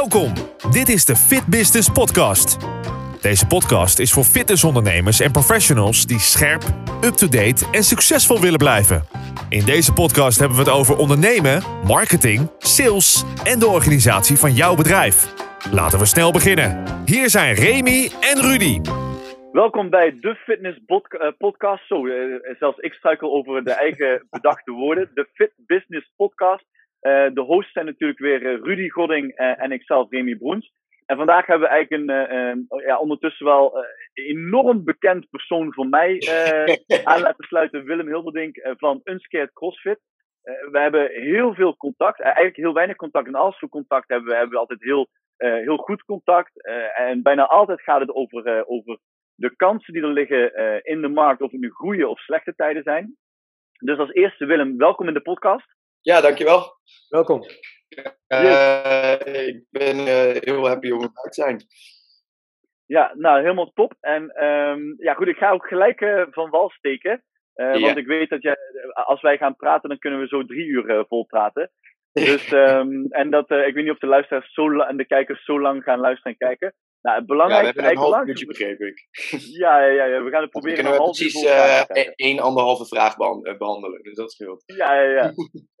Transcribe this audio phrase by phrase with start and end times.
[0.00, 0.32] Welkom.
[0.70, 2.58] Dit is de Fit Business Podcast.
[3.20, 6.62] Deze podcast is voor fitnessondernemers en professionals die scherp,
[7.04, 9.02] up-to-date en succesvol willen blijven.
[9.48, 14.74] In deze podcast hebben we het over ondernemen, marketing, sales en de organisatie van jouw
[14.74, 15.16] bedrijf.
[15.72, 16.84] Laten we snel beginnen.
[17.04, 18.80] Hier zijn Remy en Rudy.
[19.52, 21.86] Welkom bij de Fitness eh, Podcast.
[21.86, 25.10] Zo, eh, zelfs ik struikel over de eigen bedachte woorden.
[25.14, 26.64] De Fit Business Podcast.
[27.06, 30.72] Uh, de hosts zijn natuurlijk weer Rudy Godding en ikzelf, Remy Broens.
[31.06, 36.20] En vandaag hebben we eigenlijk een, ja, ondertussen wel enorm bekend persoon voor mij
[37.04, 37.84] aan laten sluiten.
[37.84, 40.00] Willem Hilberdink van Unscared CrossFit.
[40.42, 43.26] we hebben heel veel contact, eigenlijk heel weinig contact.
[43.26, 46.66] En als we contact hebben, we hebben altijd heel, heel goed contact.
[46.94, 48.98] en bijna altijd gaat het over, over
[49.34, 52.54] de kansen die er liggen uh, in de markt, of het nu goede of slechte
[52.54, 53.16] tijden zijn.
[53.78, 55.74] Dus als eerste, Willem, welkom in de podcast.
[56.04, 56.78] Ja, dankjewel.
[57.08, 57.42] Welkom.
[58.28, 59.12] Uh,
[59.46, 61.62] Ik ben uh, heel happy om erbij te zijn.
[62.86, 63.94] Ja, nou, helemaal top.
[64.00, 67.24] En um, ja, goed, ik ga ook gelijk van wal steken.
[67.54, 68.56] Want ik weet dat jij,
[68.92, 71.70] als wij gaan praten, dan kunnen we zo drie uur vol praten.
[72.12, 75.60] Dus, um, en dat, ik weet niet of de luisteraars zo en de kijkers zo
[75.60, 76.74] lang gaan luisteren en kijken.
[77.02, 77.74] Nou, het belangrijkste...
[77.74, 79.08] Ja, we hebben een half uurtje, begreep ik.
[79.62, 81.80] Ja, ja, ja, we gaan het proberen kunnen we precies uh,
[82.14, 84.62] één, anderhalve vraag eh, behandelen, dus dat scheelt.
[84.66, 85.32] Ja, ja, ja.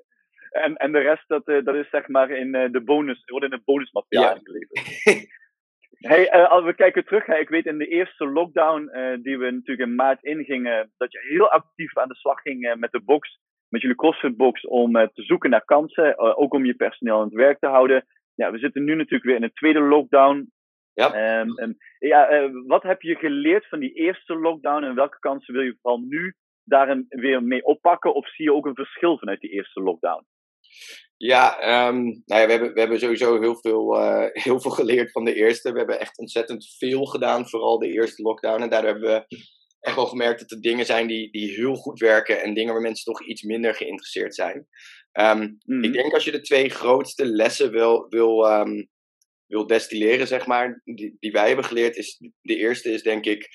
[0.54, 3.44] en, en de rest, dat, uh, dat is zeg maar in uh, de bonus, wordt
[3.44, 4.40] in het bonusmateriaal ja.
[4.42, 5.28] geleverd.
[6.10, 8.90] hey, als we kijken terug, hè, ik weet in de eerste lockdown
[9.22, 12.92] die we natuurlijk in maart ingingen, dat je heel actief aan de slag ging met
[12.92, 13.38] de box,
[13.68, 17.34] met jullie CrossFit box, om te zoeken naar kansen, ook om je personeel aan het
[17.34, 18.06] werk te houden.
[18.34, 20.52] Ja, we zitten nu natuurlijk weer in een tweede lockdown.
[20.92, 21.40] Ja.
[21.40, 25.62] Um, um, ja, wat heb je geleerd van die eerste lockdown en welke kansen wil
[25.62, 28.14] je vooral nu daarin weer mee oppakken?
[28.14, 30.24] Of zie je ook een verschil vanuit die eerste lockdown?
[31.16, 31.56] Ja,
[31.88, 35.24] um, nou ja we, hebben, we hebben sowieso heel veel, uh, heel veel geleerd van
[35.24, 35.72] de eerste.
[35.72, 38.62] We hebben echt ontzettend veel gedaan, vooral de eerste lockdown.
[38.62, 39.36] En daar hebben we
[39.80, 42.82] echt wel gemerkt dat er dingen zijn die, die heel goed werken en dingen waar
[42.82, 44.66] mensen toch iets minder geïnteresseerd zijn.
[45.12, 45.84] Um, mm.
[45.84, 48.88] Ik denk als je de twee grootste lessen wil, wil, um,
[49.46, 53.48] wil destilleren, zeg maar, die, die wij hebben geleerd, is de eerste is denk ik,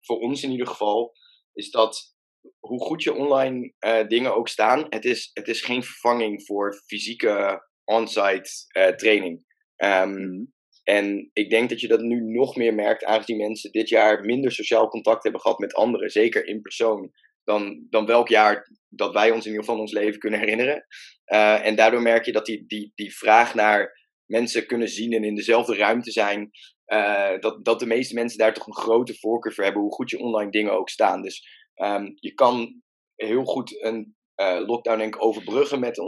[0.00, 1.12] voor ons in ieder geval,
[1.52, 2.11] is dat
[2.58, 6.82] hoe goed je online uh, dingen ook staan, het is, het is geen vervanging voor
[6.86, 9.44] fysieke on-site uh, training.
[9.76, 10.52] Um,
[10.82, 14.52] en ik denk dat je dat nu nog meer merkt, aangezien mensen dit jaar minder
[14.52, 17.12] sociaal contact hebben gehad met anderen, zeker in persoon,
[17.44, 20.86] dan, dan welk jaar dat wij ons in ieder geval ons leven kunnen herinneren.
[21.32, 25.24] Uh, en daardoor merk je dat die, die, die vraag naar mensen kunnen zien en
[25.24, 26.50] in dezelfde ruimte zijn.
[26.86, 30.10] Uh, dat, dat de meeste mensen daar toch een grote voorkeur voor hebben, hoe goed
[30.10, 31.22] je online dingen ook staan.
[31.22, 32.82] Dus um, je kan
[33.14, 36.04] heel goed een uh, lockdown denk ik overbruggen met een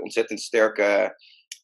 [0.00, 1.14] ontzettend, sterke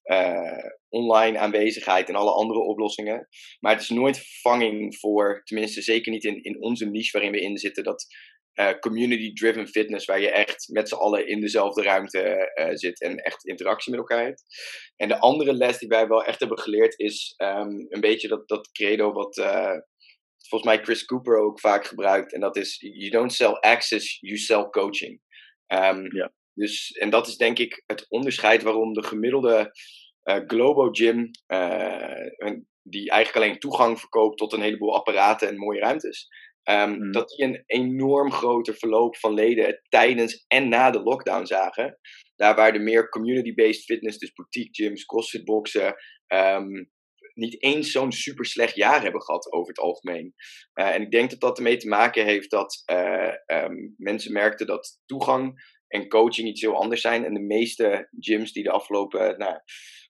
[0.04, 3.28] uh, online aanwezigheid en alle andere oplossingen.
[3.60, 7.40] Maar het is nooit vervanging voor, tenminste zeker niet in, in onze niche waarin we
[7.40, 8.06] in zitten, dat
[8.54, 13.44] uh, community-driven fitness, waar je echt met z'n allen in dezelfde ruimte zit en echt
[13.46, 14.42] interactie met elkaar hebt.
[14.96, 18.48] En de andere les die wij wel echt hebben geleerd is um, een beetje dat,
[18.48, 19.36] dat credo wat
[20.52, 22.32] volgens mij Chris Cooper ook vaak gebruikt.
[22.32, 25.20] En dat is, you don't sell access, you sell coaching.
[25.66, 26.32] Um, ja.
[26.54, 29.70] dus, en dat is denk ik het onderscheid waarom de gemiddelde
[30.22, 31.30] Globo Gym,
[32.82, 36.28] die eigenlijk alleen toegang verkoopt tot een heleboel apparaten en mooie ruimtes,
[36.70, 37.12] Um, mm.
[37.12, 41.98] Dat die een enorm groter verloop van leden tijdens en na de lockdown zagen.
[42.36, 45.94] Daar waar de meer community-based fitness, dus boutique gyms, crossfit boxen,
[46.26, 46.90] um,
[47.34, 50.34] niet eens zo'n super slecht jaar hebben gehad over het algemeen.
[50.74, 54.66] Uh, en ik denk dat dat ermee te maken heeft dat uh, um, mensen merkten
[54.66, 57.24] dat toegang en coaching iets heel anders zijn.
[57.24, 59.56] En de meeste gyms die de afgelopen, nou,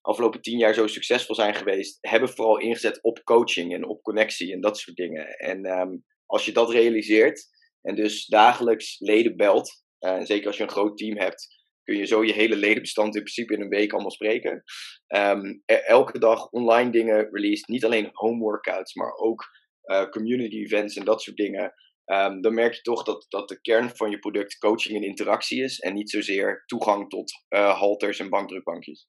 [0.01, 4.53] afgelopen tien jaar zo succesvol zijn geweest, hebben vooral ingezet op coaching en op connectie
[4.53, 5.27] en dat soort dingen.
[5.27, 7.47] En um, als je dat realiseert
[7.83, 12.07] en dus dagelijks leden belt, en zeker als je een groot team hebt, kun je
[12.07, 14.63] zo je hele ledenbestand in principe in een week allemaal spreken.
[15.07, 19.45] Um, elke dag online dingen released, niet alleen home workouts, maar ook
[19.85, 21.73] uh, community events en dat soort dingen.
[22.05, 25.63] Um, dan merk je toch dat, dat de kern van je product coaching en interactie
[25.63, 29.05] is en niet zozeer toegang tot uh, halters en bankdrukbankjes.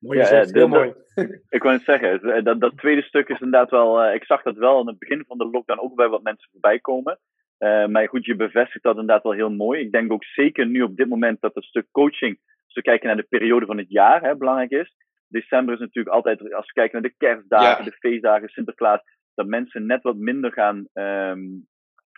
[0.00, 0.94] Mooi ja, heel mooi.
[1.56, 4.42] ik wou het zeggen, eh, dat, dat tweede stuk is inderdaad wel, uh, ik zag
[4.42, 7.18] dat wel aan het begin van de lockdown ook bij wat mensen voorbij komen.
[7.58, 9.80] Uh, maar goed, je bevestigt dat inderdaad wel heel mooi.
[9.80, 13.06] Ik denk ook zeker nu op dit moment dat het stuk coaching, als we kijken
[13.06, 14.94] naar de periode van het jaar, hè, belangrijk is.
[15.28, 17.90] December is natuurlijk altijd, als we kijken naar de kerstdagen, ja.
[17.90, 19.00] de feestdagen, Sinterklaas,
[19.34, 21.66] dat mensen net wat minder gaan, um,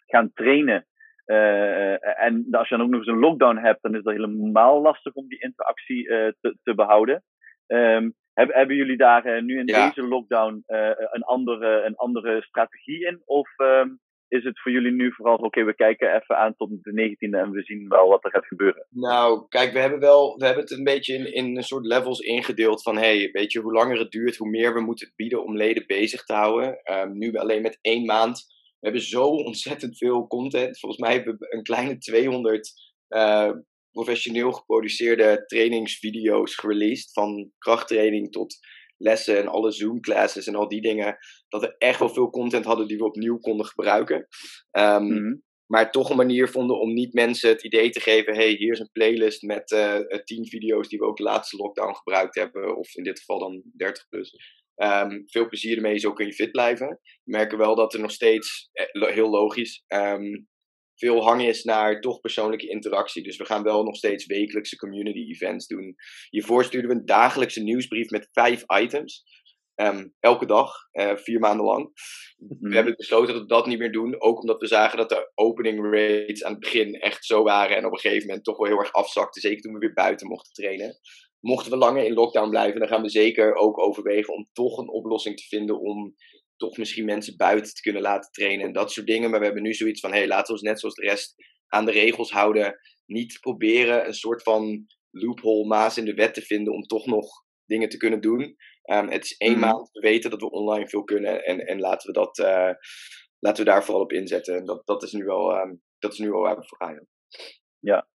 [0.06, 0.86] gaan trainen.
[1.26, 4.80] Uh, en als je dan ook nog eens een lockdown hebt, dan is dat helemaal
[4.82, 6.04] lastig om die interactie
[6.40, 7.22] te, te behouden.
[7.66, 13.22] Um, hebben jullie daar nu in deze lockdown een, andere, een andere strategie in?
[13.24, 16.92] Of um, is het voor jullie nu vooral, oké, we kijken even aan tot de
[16.92, 18.86] 19e en we zien wel wat er gaat gebeuren?
[18.90, 22.20] Nou, kijk, we hebben, wel, we hebben het een beetje in, in een soort levels
[22.20, 25.56] ingedeeld van, hey, weet je, hoe langer het duurt, hoe meer we moeten bieden om
[25.56, 26.80] leden bezig te houden.
[26.92, 28.46] Um, nu alleen met één maand.
[28.80, 30.78] We hebben zo ontzettend veel content.
[30.78, 32.72] Volgens mij hebben we een kleine 200
[33.08, 33.50] uh,
[33.90, 37.12] professioneel geproduceerde trainingsvideo's gereleased.
[37.12, 38.56] Van krachttraining tot
[38.98, 41.16] lessen en alle Zoom-classes en al die dingen.
[41.48, 44.26] Dat we echt wel veel content hadden die we opnieuw konden gebruiken.
[44.70, 48.72] Um, Maar toch een manier vonden om niet mensen het idee te geven: hey, hier
[48.72, 52.76] is een playlist met uh, tien video's die we ook de laatste lockdown gebruikt hebben.
[52.76, 54.34] Of in dit geval dan 30 plus.
[54.76, 56.88] Um, veel plezier ermee, zo kun je fit blijven.
[57.24, 60.48] We merken wel dat er nog steeds, eh, heel logisch, um,
[60.98, 63.22] veel hang is naar toch persoonlijke interactie.
[63.22, 65.94] Dus we gaan wel nog steeds wekelijkse community events doen.
[66.30, 69.24] Hiervoor sturen we een dagelijkse nieuwsbrief met vijf items.
[69.80, 71.90] Um, elke dag, uh, vier maanden lang.
[72.36, 72.72] We mhm.
[72.72, 74.20] hebben besloten dat we dat niet meer doen.
[74.20, 77.76] Ook omdat we zagen dat de opening rates aan het begin echt zo waren.
[77.76, 79.40] En op een gegeven moment toch wel heel erg afzakten.
[79.40, 80.98] Zeker toen we weer buiten mochten trainen.
[81.40, 84.90] Mochten we langer in lockdown blijven, dan gaan we zeker ook overwegen om toch een
[84.90, 86.14] oplossing te vinden om
[86.58, 89.30] toch misschien mensen buiten te kunnen laten trainen en dat soort dingen.
[89.30, 91.34] Maar we hebben nu zoiets van, hé, hey, laten we ons net zoals de rest
[91.66, 92.78] aan de regels houden.
[93.06, 97.28] Niet proberen een soort van loophole, maas in de wet te vinden om toch nog
[97.64, 98.56] dingen te kunnen doen.
[98.90, 99.60] Um, het is één mm.
[99.60, 102.70] maand, we weten dat we online veel kunnen en, en laten, we dat, uh,
[103.38, 104.56] laten we daar vooral op inzetten.
[104.56, 107.06] En dat, dat, is nu wel, um, dat is nu wel waar we voor gaan.
[107.78, 108.08] Ja,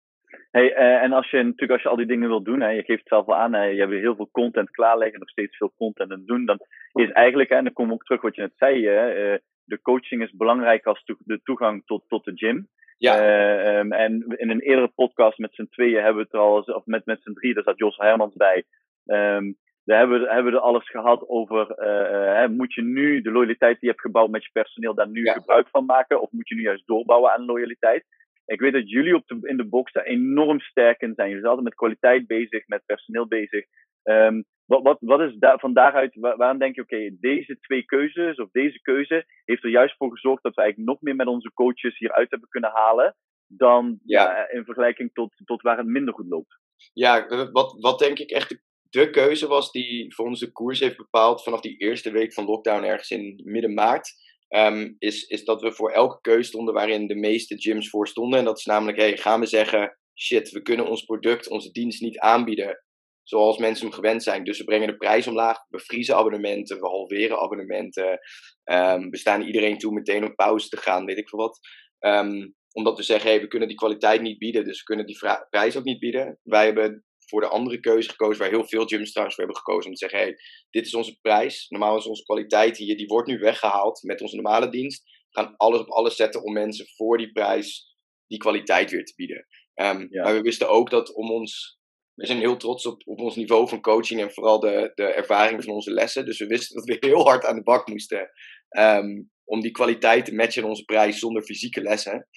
[0.50, 2.82] Hey, uh, en als je natuurlijk als je al die dingen wil doen, hè, je
[2.82, 5.72] geeft het zelf al aan, hè, je hebt heel veel content klaarleggen, nog steeds veel
[5.76, 6.58] content aan doen, dan
[6.92, 9.80] is eigenlijk, en dan kom ik ook terug wat je net zei, hè, uh, de
[9.82, 12.68] coaching is belangrijk als to de toegang tot, tot de gym.
[12.98, 13.14] Ja.
[13.20, 16.86] Uh, um, en in een eerdere podcast met z'n tweeën hebben we het al, of
[16.86, 18.64] met, met z'n drie, daar zat Jos Hermans bij.
[19.04, 21.66] Um, daar hebben, hebben we er alles gehad over,
[22.36, 25.26] hè, moet je nu de loyaliteit die je hebt gebouwd met je personeel daar nu
[25.26, 26.20] gebruik van maken?
[26.20, 28.04] Of moet je nu juist doorbouwen aan loyaliteit?
[28.50, 31.28] Ik weet dat jullie op de, in de box daar enorm sterk in zijn.
[31.28, 33.64] Jullie zijn altijd met kwaliteit bezig, met personeel bezig.
[34.02, 37.84] Um, wat, wat, wat is daar, van daaruit, waar, waarom denk je, oké, deze twee
[37.84, 41.26] keuzes of deze keuze heeft er juist voor gezorgd dat we eigenlijk nog meer met
[41.26, 43.16] onze coaches hieruit hebben kunnen halen
[43.46, 44.50] dan ja.
[44.50, 46.58] in vergelijking tot, tot waar het minder goed loopt?
[46.92, 48.60] Ja, wat, wat denk ik echt de,
[48.90, 52.44] de keuze was die voor ons de koers heeft bepaald vanaf die eerste week van
[52.44, 54.12] lockdown ergens in midden maart
[54.56, 58.38] um, is, is dat we voor elke keuze stonden waarin de meeste gyms voor stonden.
[58.38, 62.00] En dat is namelijk, hey, gaan we zeggen, shit, we kunnen ons product, onze dienst
[62.00, 62.82] niet aanbieden
[63.22, 64.44] zoals mensen hem gewend zijn.
[64.44, 68.18] Dus we brengen de prijs omlaag, we vriezen abonnementen, we halveren abonnementen.
[68.64, 71.58] Um, we staan iedereen toe meteen op pauze te gaan, weet ik veel wat.
[71.98, 75.18] Um, omdat we zeggen, hey, we kunnen die kwaliteit niet bieden, dus we kunnen die
[75.50, 76.38] prijs ook niet bieden.
[76.42, 79.90] Wij hebben voor de andere keuze gekozen, waar heel veel gyms trouwens voor hebben gekozen.
[79.90, 80.36] Om te zeggen, hey,
[80.70, 81.68] dit is onze prijs.
[81.68, 85.02] Normaal is onze kwaliteit hier, die wordt nu weggehaald met onze normale dienst.
[85.04, 87.96] We gaan alles op alles zetten om mensen voor die prijs
[88.26, 89.46] die kwaliteit weer te bieden.
[89.74, 91.78] Um, Maar we wisten ook dat om ons
[92.14, 95.64] we zijn heel trots op, op ons niveau van coaching en vooral de, de ervaring
[95.64, 96.24] van onze lessen.
[96.24, 98.30] Dus we wisten dat we heel hard aan de bak moesten
[98.78, 102.28] um, om die kwaliteit te matchen in onze prijs zonder fysieke lessen.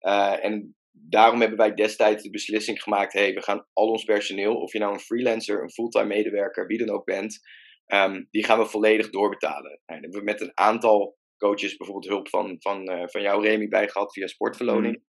[0.00, 0.76] Uh, en
[1.08, 4.78] daarom hebben wij destijds de beslissing gemaakt: hey, we gaan al ons personeel, of je
[4.78, 7.40] nou een freelancer, een fulltime medewerker, wie dan ook bent,
[7.86, 9.80] um, die gaan we volledig doorbetalen.
[9.84, 13.68] En hebben we met een aantal coaches bijvoorbeeld hulp van, van, uh, van jou, Remy,
[13.68, 14.96] bij gehad via sportverloning.
[14.96, 15.04] Mm.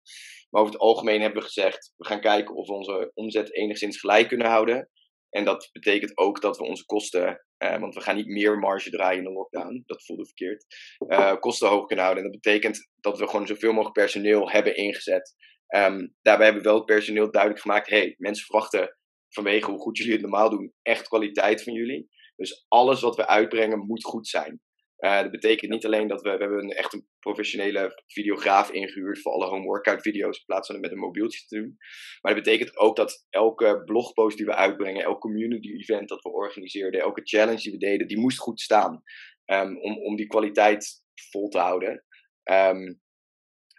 [0.49, 3.99] Maar over het algemeen hebben we gezegd: we gaan kijken of we onze omzet enigszins
[3.99, 4.89] gelijk kunnen houden.
[5.29, 8.89] En dat betekent ook dat we onze kosten, uh, want we gaan niet meer marge
[8.89, 10.65] draaien in de lockdown, dat voelde verkeerd,
[11.07, 12.23] uh, kosten hoog kunnen houden.
[12.23, 15.35] En dat betekent dat we gewoon zoveel mogelijk personeel hebben ingezet
[15.75, 18.97] Um, daarbij hebben we wel het personeel duidelijk gemaakt: hey, mensen verwachten
[19.29, 22.09] vanwege hoe goed jullie het normaal doen, echt kwaliteit van jullie.
[22.35, 24.61] Dus alles wat we uitbrengen moet goed zijn.
[24.99, 29.21] Uh, dat betekent niet alleen dat we, we hebben een, echt een professionele videograaf ingehuurd
[29.21, 31.75] voor alle home workout video's in plaats van het met een mobieltje te doen.
[32.21, 36.29] Maar dat betekent ook dat elke blogpost die we uitbrengen, elk community event dat we
[36.29, 39.03] organiseerden, elke challenge die we deden, die moest goed staan.
[39.45, 42.03] Um, om, om die kwaliteit vol te houden.
[42.43, 43.01] Um,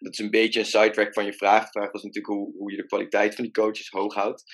[0.06, 1.64] dat is een beetje een sidetrack van je vraag.
[1.64, 4.44] De vraag was natuurlijk hoe, hoe je de kwaliteit van die coaches hoog houdt.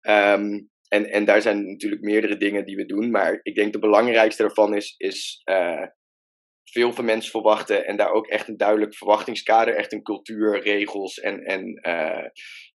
[0.00, 3.10] Um, en, en daar zijn natuurlijk meerdere dingen die we doen.
[3.10, 5.86] Maar ik denk de belangrijkste daarvan is, is uh,
[6.64, 7.86] veel van mensen verwachten.
[7.86, 12.26] En daar ook echt een duidelijk verwachtingskader, echt een cultuur, regels en, en uh,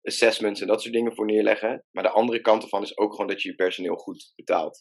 [0.01, 1.85] assessments en dat soort dingen voor neerleggen.
[1.91, 4.79] Maar de andere kant ervan is ook gewoon dat je je personeel goed betaalt.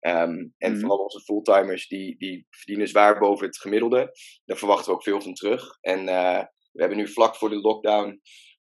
[0.00, 0.80] Um, en mm.
[0.80, 4.10] vooral onze fulltimers, die, die verdienen zwaar boven het gemiddelde.
[4.44, 5.78] Daar verwachten we ook veel van terug.
[5.80, 6.42] En uh,
[6.78, 8.20] we hebben nu vlak voor de lockdown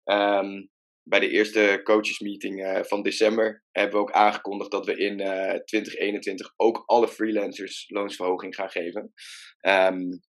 [0.04, 0.70] um,
[1.02, 6.52] bij de eerste coachesmeeting uh, van december hebben we ook aangekondigd dat we in 2021
[6.56, 9.12] ook alle freelancers loonsverhoging gaan geven.
[9.60, 10.20] Um,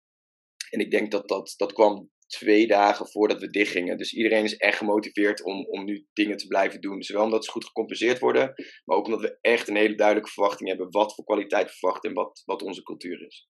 [0.70, 3.98] en ik denk dat dat, dat kwam twee dagen voordat we dichtgingen.
[3.98, 7.04] Dus iedereen is echt gemotiveerd om, om nu dingen te blijven doen.
[7.04, 8.54] Zowel omdat ze goed gecompenseerd worden,
[8.86, 12.10] maar ook omdat we echt een hele duidelijke verwachting hebben wat voor kwaliteit we verwachten
[12.10, 13.50] en wat, wat onze cultuur is.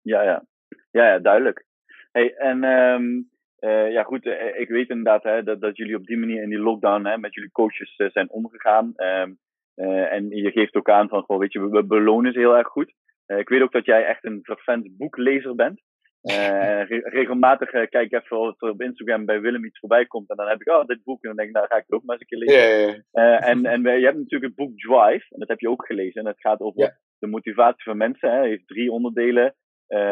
[0.00, 0.46] Ja, ja.
[0.90, 1.66] Ja, ja duidelijk.
[2.12, 3.30] Hey, en um,
[3.64, 6.48] uh, ja, goed, uh, ik weet inderdaad hè, dat, dat jullie op die manier in
[6.48, 8.92] die lockdown hè, met jullie coaches uh, zijn omgegaan.
[8.96, 9.38] Um,
[9.74, 12.68] en je geeft ook aan van, gewoon, weet je, we, we belonen ze heel erg
[12.68, 12.94] goed.
[13.26, 15.80] ik weet ook dat jij echt een vervent boeklezer bent.
[17.18, 20.30] Regelmatig kijk ik even wat er op Instagram bij Willem iets voorbij komt.
[20.30, 21.22] En dan heb ik, oh, dit boek.
[21.22, 23.04] En dan denk ik, nou ga ik het ook maar eens een keer lezen.
[23.12, 23.48] Yeah, yeah.
[23.48, 25.26] En en je hebt natuurlijk het boek Drive.
[25.30, 26.20] En dat heb je ook gelezen.
[26.20, 26.92] En dat gaat over yeah.
[27.18, 28.30] de motivatie van mensen.
[28.30, 28.36] Hè.
[28.36, 29.54] Het heeft drie onderdelen.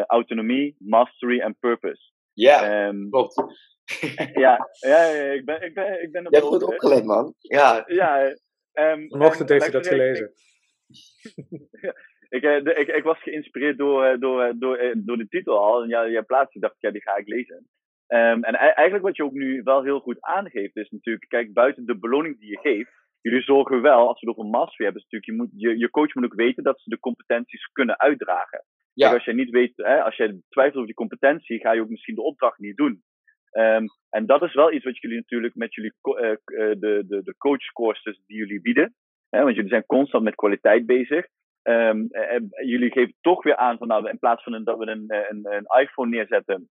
[0.07, 2.11] autonomie, mastery en purpose.
[2.33, 3.43] Ja, um, klopt.
[4.45, 7.33] ja, ja, ja, ik ben, ik ben, ik ben op Je hebt goed opgelet, man.
[7.37, 7.83] Ja.
[7.87, 8.35] ja
[8.73, 10.33] um, Vanochtend heeft hij dat gelezen.
[12.35, 15.81] ik, de, ik, ik, was geïnspireerd door, uh, door, uh, door, door de titel al.
[15.81, 17.67] En ja, jij plaatste, dacht ik, ja, die ga ik lezen.
[18.07, 21.85] Um, en eigenlijk wat je ook nu wel heel goed aangeeft, is natuurlijk, kijk, buiten
[21.85, 25.09] de beloning die je geeft, jullie zorgen wel, als we het over mastery hebben, is
[25.09, 28.63] natuurlijk, je, moet, je, je coach moet ook weten dat ze de competenties kunnen uitdragen.
[28.93, 29.05] Ja.
[29.05, 31.89] Kijk, als je niet weet, hè, als je twijfelt over die competentie, ga je ook
[31.89, 33.03] misschien de opdracht niet doen.
[33.51, 38.21] Um, en dat is wel iets wat jullie natuurlijk met jullie de, de, de coachcourses
[38.27, 38.95] die jullie bieden.
[39.29, 41.25] Hè, want jullie zijn constant met kwaliteit bezig.
[41.63, 42.07] Um,
[42.65, 45.53] jullie geven toch weer aan van nou, in plaats van een, dat we een, een,
[45.53, 46.69] een, iPhone neerzetten,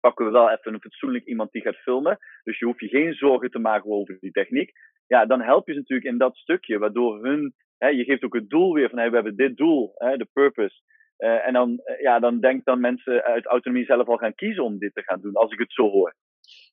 [0.00, 2.18] pakken we wel even een fatsoenlijk iemand die gaat filmen.
[2.44, 4.72] Dus je hoeft je geen zorgen te maken over die techniek.
[5.06, 8.34] Ja, dan help je ze natuurlijk in dat stukje, waardoor hun, hè, je geeft ook
[8.34, 10.80] het doel weer van hey, we hebben dit doel, hè, de purpose.
[11.18, 14.78] Uh, en dan, ja, dan denk dan mensen uit autonomie zelf al gaan kiezen om
[14.78, 16.14] dit te gaan doen, als ik het zo hoor.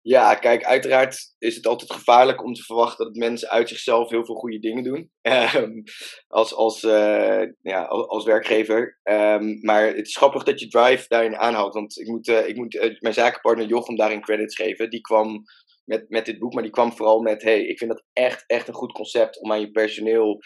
[0.01, 4.25] Ja, kijk, uiteraard is het altijd gevaarlijk om te verwachten dat mensen uit zichzelf heel
[4.25, 5.11] veel goede dingen doen.
[5.55, 5.83] Um,
[6.27, 8.99] als, als, uh, ja, als werkgever.
[9.03, 11.73] Um, maar het is grappig dat je Drive daarin aanhoudt.
[11.73, 14.89] Want ik moet, ik moet mijn zakenpartner Jochem daarin credits geven.
[14.89, 15.43] Die kwam
[15.83, 18.67] met, met dit boek, maar die kwam vooral met: hey, ik vind dat echt, echt
[18.67, 20.39] een goed concept om aan je personeel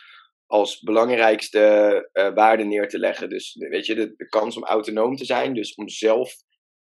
[0.46, 3.29] als belangrijkste waarde neer te leggen.
[3.29, 6.36] Dus weet je, de, de kans om autonoom te zijn, dus om zelf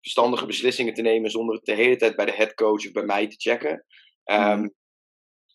[0.00, 3.28] verstandige beslissingen te nemen zonder het de hele tijd bij de headcoach of bij mij
[3.28, 3.84] te checken.
[4.24, 4.74] Um,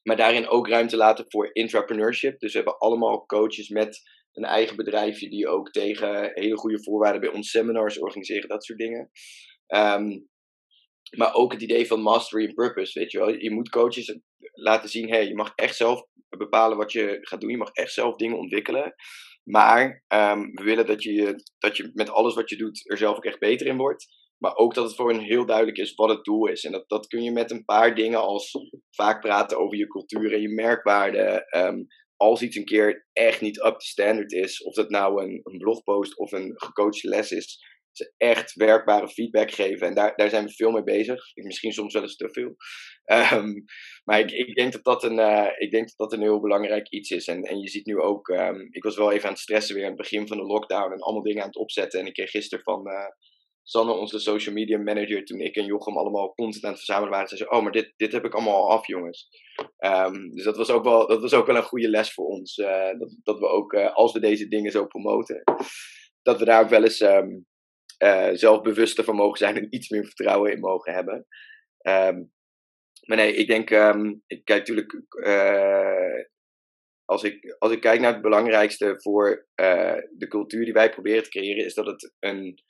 [0.04, 2.40] maar daarin ook ruimte laten voor intrapreneurship.
[2.40, 7.22] Dus we hebben allemaal coaches met een eigen bedrijfje die ook tegen hele goede voorwaarden
[7.22, 9.10] bij ons seminars organiseren, dat soort dingen.
[9.68, 10.30] Um,
[11.18, 13.30] maar ook het idee van mastery and purpose, weet je wel.
[13.30, 14.20] Je moet coaches
[14.52, 17.50] laten zien, hey, je mag echt zelf bepalen wat je gaat doen.
[17.50, 18.96] Je mag echt zelf dingen ontwikkelen.
[19.44, 23.18] Maar um, we willen dat je, dat je met alles wat je doet er zelf
[23.18, 24.06] ook echt beter in wordt.
[24.38, 26.64] Maar ook dat het voor hen heel duidelijk is wat het doel is.
[26.64, 28.52] En dat, dat kun je met een paar dingen als
[28.90, 31.48] vaak praten over je cultuur en je merkwaarde.
[31.58, 35.40] Um, als iets een keer echt niet up to standard is, of dat nou een,
[35.44, 37.60] een blogpost of een gecoachte les is,
[37.98, 39.88] ze echt werkbare feedback geven.
[39.88, 41.22] En daar, daar zijn we veel mee bezig.
[41.34, 42.56] Misschien soms wel eens te veel.
[43.34, 43.64] Um,
[44.04, 46.90] maar ik, ik, denk dat dat een, uh, ik denk dat dat een heel belangrijk
[46.90, 47.28] iets is.
[47.28, 49.84] En, en je ziet nu ook, um, ik was wel even aan het stressen weer
[49.84, 52.00] aan het begin van de lockdown en allemaal dingen aan het opzetten.
[52.00, 53.08] En ik kreeg gisteren van, uh,
[53.68, 57.28] Sanne, onze social media manager, toen ik en Jochem allemaal content aan het verzamelen waren,
[57.28, 59.28] zei ze: Oh, maar dit, dit heb ik allemaal al af, jongens.
[59.78, 62.58] Um, dus dat was, ook wel, dat was ook wel een goede les voor ons.
[62.58, 65.44] Uh, dat, dat we ook, als we deze dingen zo promoten,
[66.22, 67.02] dat we daar ook wel eens
[68.04, 71.28] uh, zelfbewuster van mogen zijn en iets meer vertrouwen in mogen hebben.
[71.82, 72.34] Um,
[73.06, 73.70] maar nee, ik denk,
[74.28, 74.94] ik kijk natuurlijk,
[77.06, 79.48] als, ik, als ik kijk naar het belangrijkste voor
[80.12, 82.64] de cultuur die wij proberen te creëren, is dat het een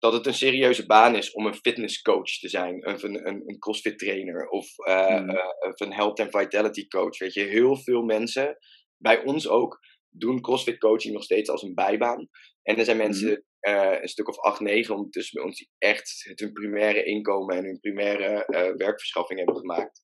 [0.00, 3.58] dat het een serieuze baan is om een fitnesscoach te zijn, of een, een, een
[3.58, 5.30] crossfit trainer of, uh, mm.
[5.30, 7.18] uh, of een health and vitality coach.
[7.18, 8.56] Weet je, heel veel mensen,
[8.96, 9.78] bij ons ook,
[10.08, 12.28] doen crossfit coaching nog steeds als een bijbaan.
[12.62, 13.02] En er zijn mm.
[13.02, 17.64] mensen, een stuk of acht, negen ondertussen bij ons, die echt hun primaire inkomen en
[17.64, 18.44] hun primaire
[18.76, 20.00] werkverschaffing hebben gemaakt.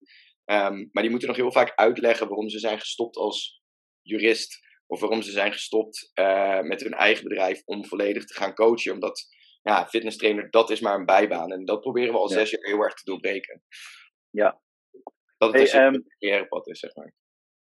[0.51, 3.63] Um, maar die moeten nog heel vaak uitleggen waarom ze zijn gestopt als
[4.03, 4.65] jurist.
[4.89, 6.11] Of waarom ze zijn gestopt
[6.63, 8.93] met hun eigen bedrijf om volledig te gaan coachen.
[8.93, 9.27] Omdat
[9.63, 11.53] ja, fitness trainer, dat is maar een bijbaan.
[11.53, 13.63] En dat proberen we al zes jaar heel erg te doorbreken.
[14.31, 14.61] Ja.
[15.39, 17.15] Dat het hey, een um, carrièrepad is, zeg maar.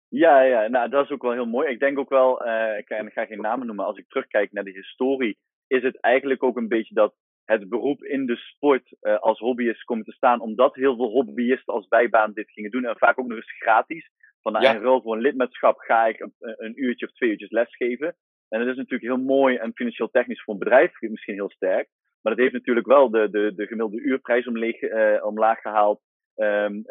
[0.09, 1.71] Ja, ja, nou dat is ook wel heel mooi.
[1.71, 4.71] Ik denk ook wel, uh, ik ga geen namen noemen, als ik terugkijk naar de
[4.71, 5.39] historie,
[5.71, 9.85] is het eigenlijk ook een beetje dat het beroep in de sport uh, als hobbyist
[9.85, 13.27] komt te staan, omdat heel veel hobbyisten als bijbaan dit gingen doen en vaak ook
[13.27, 14.11] nog eens gratis.
[14.43, 14.75] Van nou, ja.
[14.75, 18.17] in ruil voor een lidmaatschap ga ik een, een uurtje of twee uurtjes lesgeven.
[18.49, 21.89] En dat is natuurlijk heel mooi en financieel technisch voor een bedrijf misschien heel sterk.
[22.23, 26.01] Maar dat heeft natuurlijk wel de, de, de gemiddelde uurprijs omleeg, uh, omlaag gehaald.
[26.37, 26.85] um,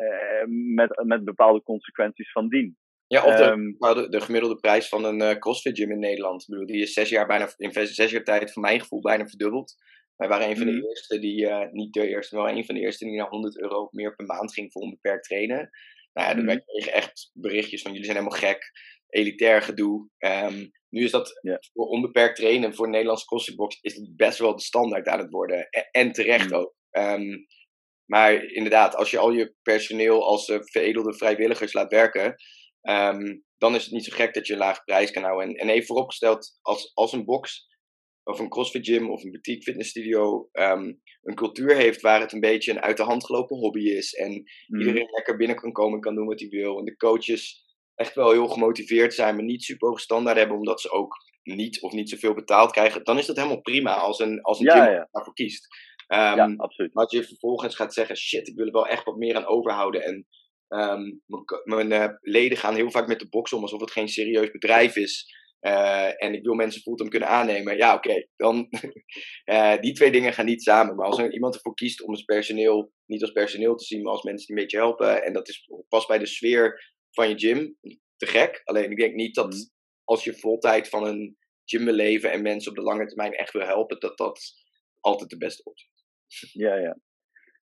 [0.74, 2.77] met, met bepaalde consequenties van dien.
[3.09, 6.41] Ja, of de, ehm, de, gemiddelde prijs van een uh, CrossFit gym in Nederland.
[6.41, 9.27] Ik bedoel, die is zes jaar bijna, in zes jaar tijd, voor mijn gevoel, bijna
[9.27, 9.75] verdubbeld.
[10.15, 10.85] Wij waren een van de mhm.
[10.85, 13.87] eerste die, uh, niet de eerste, maar een van de eerste die naar 100 euro
[13.91, 15.69] meer per maand ging voor onbeperkt trainen.
[16.13, 16.45] Nou ja, mm.
[16.45, 18.71] wij kregen echt berichtjes van jullie zijn helemaal gek,
[19.07, 20.09] elitair gedoe.
[20.17, 21.39] Um, nu is dat
[21.73, 25.29] voor onbeperkt trainen voor een Nederlandse CrossFitbox is het best wel de standaard aan het
[25.29, 25.67] worden.
[25.91, 26.55] En, terecht mm.
[26.55, 26.75] ook.
[26.91, 27.47] Um,
[28.05, 32.35] maar inderdaad, als je al je personeel als uh, veredelde vrijwilligers laat werken,
[32.81, 35.48] um, dan is het niet zo gek dat je een lage prijs kan houden.
[35.48, 37.67] En, en even vooropgesteld, als, als een box
[38.24, 42.39] of een CrossFit gym of een boutique fitnessstudio um, een cultuur heeft waar het een
[42.39, 44.13] beetje een uit de hand gelopen hobby is.
[44.13, 44.31] En
[44.67, 44.79] mm.
[44.79, 46.79] iedereen lekker binnen kan komen en kan doen wat hij wil.
[46.79, 50.81] En de coaches echt wel heel gemotiveerd zijn, maar niet super hoge standaard hebben, omdat
[50.81, 53.03] ze ook niet of niet zoveel betaald krijgen.
[53.03, 55.67] Dan is dat helemaal prima als een, als een ja, gym daarvoor kiest.
[56.07, 56.93] Um, ja, absoluut.
[56.93, 59.45] Maar als je vervolgens gaat zeggen, shit, ik wil er wel echt wat meer aan
[59.45, 60.03] overhouden.
[60.03, 60.27] En
[60.69, 61.21] um,
[61.63, 64.95] mijn uh, leden gaan heel vaak met de box om alsof het geen serieus bedrijf
[64.95, 65.38] is.
[65.61, 67.77] Uh, en ik wil mensen fulltime kunnen aannemen.
[67.77, 68.27] Ja, oké.
[68.35, 68.67] dan
[69.45, 70.95] uh, die twee dingen gaan niet samen.
[70.95, 74.11] Maar als er iemand ervoor kiest om het personeel niet als personeel te zien, maar
[74.11, 75.23] als mensen die een beetje helpen.
[75.23, 77.77] En dat is pas bij de sfeer van je gym.
[78.17, 78.61] Te gek.
[78.63, 79.69] Alleen ik denk niet dat mm.
[80.03, 83.53] als je voltijd van een gym wil leven en mensen op de lange termijn echt
[83.53, 84.41] wil helpen, dat dat
[84.99, 85.89] altijd de beste optie
[86.27, 86.49] is.
[86.53, 86.99] Ja, ja.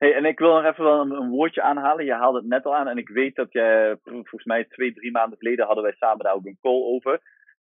[0.02, 2.04] Hey, en ik wil nog even wel een, woordje aanhalen.
[2.04, 5.10] Je haalde het net al aan en ik weet dat jij, volgens mij twee, drie
[5.10, 7.12] maanden geleden hadden wij samen daar ook een call over.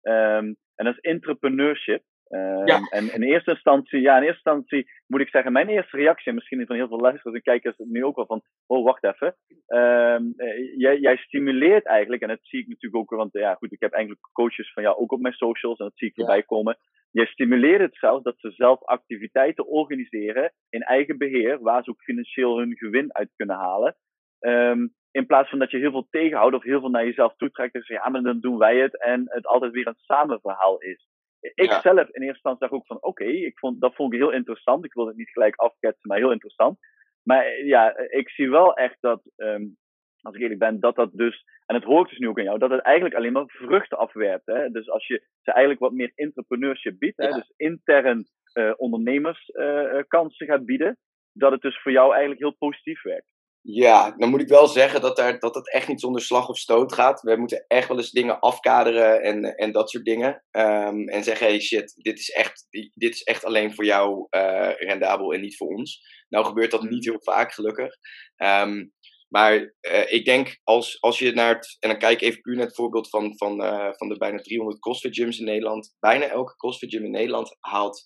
[0.02, 2.02] Um, en dat is entrepreneurship.
[2.30, 2.80] Um, ja.
[2.90, 6.66] En in eerste instantie, ja, in eerste instantie moet ik zeggen, mijn eerste reactie, misschien
[6.66, 9.36] van heel veel luisteraars en kijkers nu ook wel van, oh, wacht even.
[9.66, 10.34] Um,
[10.76, 13.92] jij, jij, stimuleert eigenlijk, en dat zie ik natuurlijk ook, want ja, goed, ik heb
[13.92, 16.24] eigenlijk coaches van jou ook op mijn socials en dat zie ik ja.
[16.24, 16.78] voorbij komen.
[17.10, 22.02] Jij stimuleert het zelfs dat ze zelf activiteiten organiseren in eigen beheer, waar ze ook
[22.02, 23.96] financieel hun gewin uit kunnen halen.
[24.40, 27.74] Um, in plaats van dat je heel veel tegenhoudt of heel veel naar jezelf toetrekt
[27.74, 31.08] en zegt, ja, maar dan doen wij het en het altijd weer een samenverhaal is.
[31.40, 34.32] Ik zelf in eerste instantie dacht ook van, oké, ik vond dat vond ik heel
[34.32, 34.84] interessant.
[34.84, 36.78] Ik wil het niet gelijk afketsen, maar heel interessant.
[37.22, 39.76] Maar ja, ik zie wel echt dat, um,
[40.20, 42.58] als ik eerlijk ben, dat dat dus, en het hoort dus nu ook aan jou,
[42.58, 44.46] dat het eigenlijk alleen maar vruchten afwerpt.
[44.46, 44.70] Hè?
[44.70, 47.32] Dus als je ze eigenlijk wat meer entrepreneurship biedt, hè?
[47.32, 50.98] dus intern uh, ondernemerskansen uh, gaat bieden,
[51.32, 53.32] dat het dus voor jou eigenlijk heel positief werkt.
[53.62, 56.58] Ja, dan moet ik wel zeggen dat, daar, dat het echt niet zonder slag of
[56.58, 57.20] stoot gaat.
[57.20, 60.44] We moeten echt wel eens dingen afkaderen en, en dat soort dingen.
[60.50, 64.70] Um, en zeggen, hey shit, dit is echt, dit is echt alleen voor jou uh,
[64.74, 66.00] rendabel en niet voor ons.
[66.28, 67.96] Nou gebeurt dat niet heel vaak, gelukkig.
[68.36, 68.92] Um,
[69.28, 71.76] maar uh, ik denk, als, als je naar het...
[71.80, 74.36] En dan kijk ik even puur naar het voorbeeld van, van, uh, van de bijna
[74.36, 75.96] 300 CrossFit gyms in Nederland.
[75.98, 78.04] Bijna elke CrossFit gym in Nederland haalt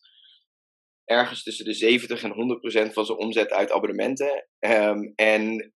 [1.05, 4.49] ergens tussen de 70 en 100 procent van zijn omzet uit abonnementen.
[4.59, 5.73] Um, en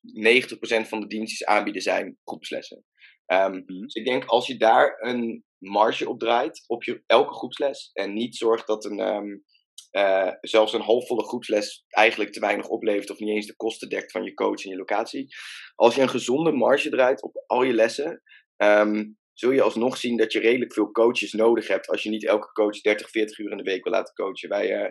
[0.00, 2.84] 90 procent van de dienstjes aanbieden zijn groepslessen.
[3.26, 7.90] Um, Dus ik denk als je daar een marge op draait, op je elke groepsles,
[7.92, 9.44] en niet zorgt dat een, um,
[9.92, 14.10] uh, zelfs een halfvolle groepsles eigenlijk te weinig oplevert of niet eens de kosten dekt
[14.10, 15.26] van je coach en je locatie.
[15.74, 18.22] Als je een gezonde marge draait op al je lessen,
[18.56, 22.26] um, zul je alsnog zien dat je redelijk veel coaches nodig hebt als je niet
[22.26, 24.48] elke coach 30, 40 uur in de week wil laten coachen.
[24.48, 24.90] Wij, uh,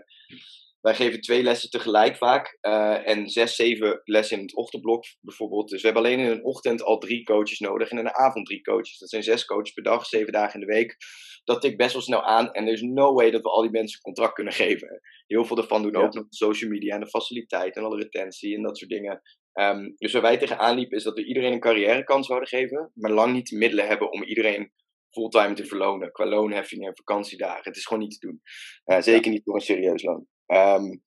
[0.81, 5.69] wij geven twee lessen tegelijk vaak uh, en zes, zeven lessen in het ochtendblok bijvoorbeeld.
[5.69, 8.45] Dus we hebben alleen in een ochtend al drie coaches nodig en in de avond
[8.45, 8.97] drie coaches.
[8.97, 10.97] Dat zijn zes coaches per dag, zeven dagen in de week.
[11.43, 13.71] Dat tikt best wel snel aan en er is no way dat we al die
[13.71, 15.01] mensen contract kunnen geven.
[15.27, 18.61] Heel veel daarvan doen ook nog social media en de faciliteit en alle retentie en
[18.61, 19.21] dat soort dingen.
[19.59, 23.11] Um, dus waar wij tegenaan liepen is dat we iedereen een carrièrekans zouden geven, maar
[23.11, 24.71] lang niet de middelen hebben om iedereen
[25.09, 26.11] fulltime te verlonen.
[26.11, 27.63] Qua loonheffingen en vakantiedagen.
[27.63, 28.41] Het is gewoon niet te doen.
[28.85, 30.27] Uh, zeker niet voor een serieus loon.
[30.47, 31.03] Um,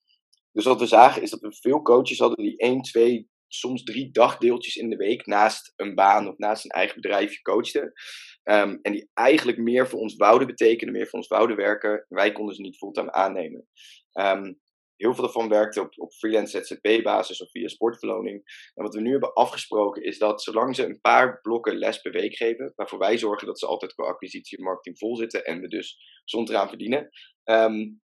[0.53, 4.11] dus wat we zagen is dat we veel coaches hadden die één, twee, soms drie
[4.11, 7.93] dagdeeltjes in de week naast een baan of naast een eigen bedrijfje coachten.
[8.45, 12.05] Um, en die eigenlijk meer voor ons wouden betekenen, meer voor ons wouden werken.
[12.09, 13.69] Wij konden ze niet fulltime aannemen.
[14.13, 14.61] Um,
[14.99, 18.43] Heel veel daarvan werkte op, op freelance ZZP-basis of via sportverloning.
[18.75, 22.13] En wat we nu hebben afgesproken is dat zolang ze een paar blokken les per
[22.13, 25.61] week geven, waarvoor wij zorgen dat ze altijd qua acquisitie en marketing vol zitten en
[25.61, 27.09] we dus zonder eraan verdienen,
[27.45, 28.01] um,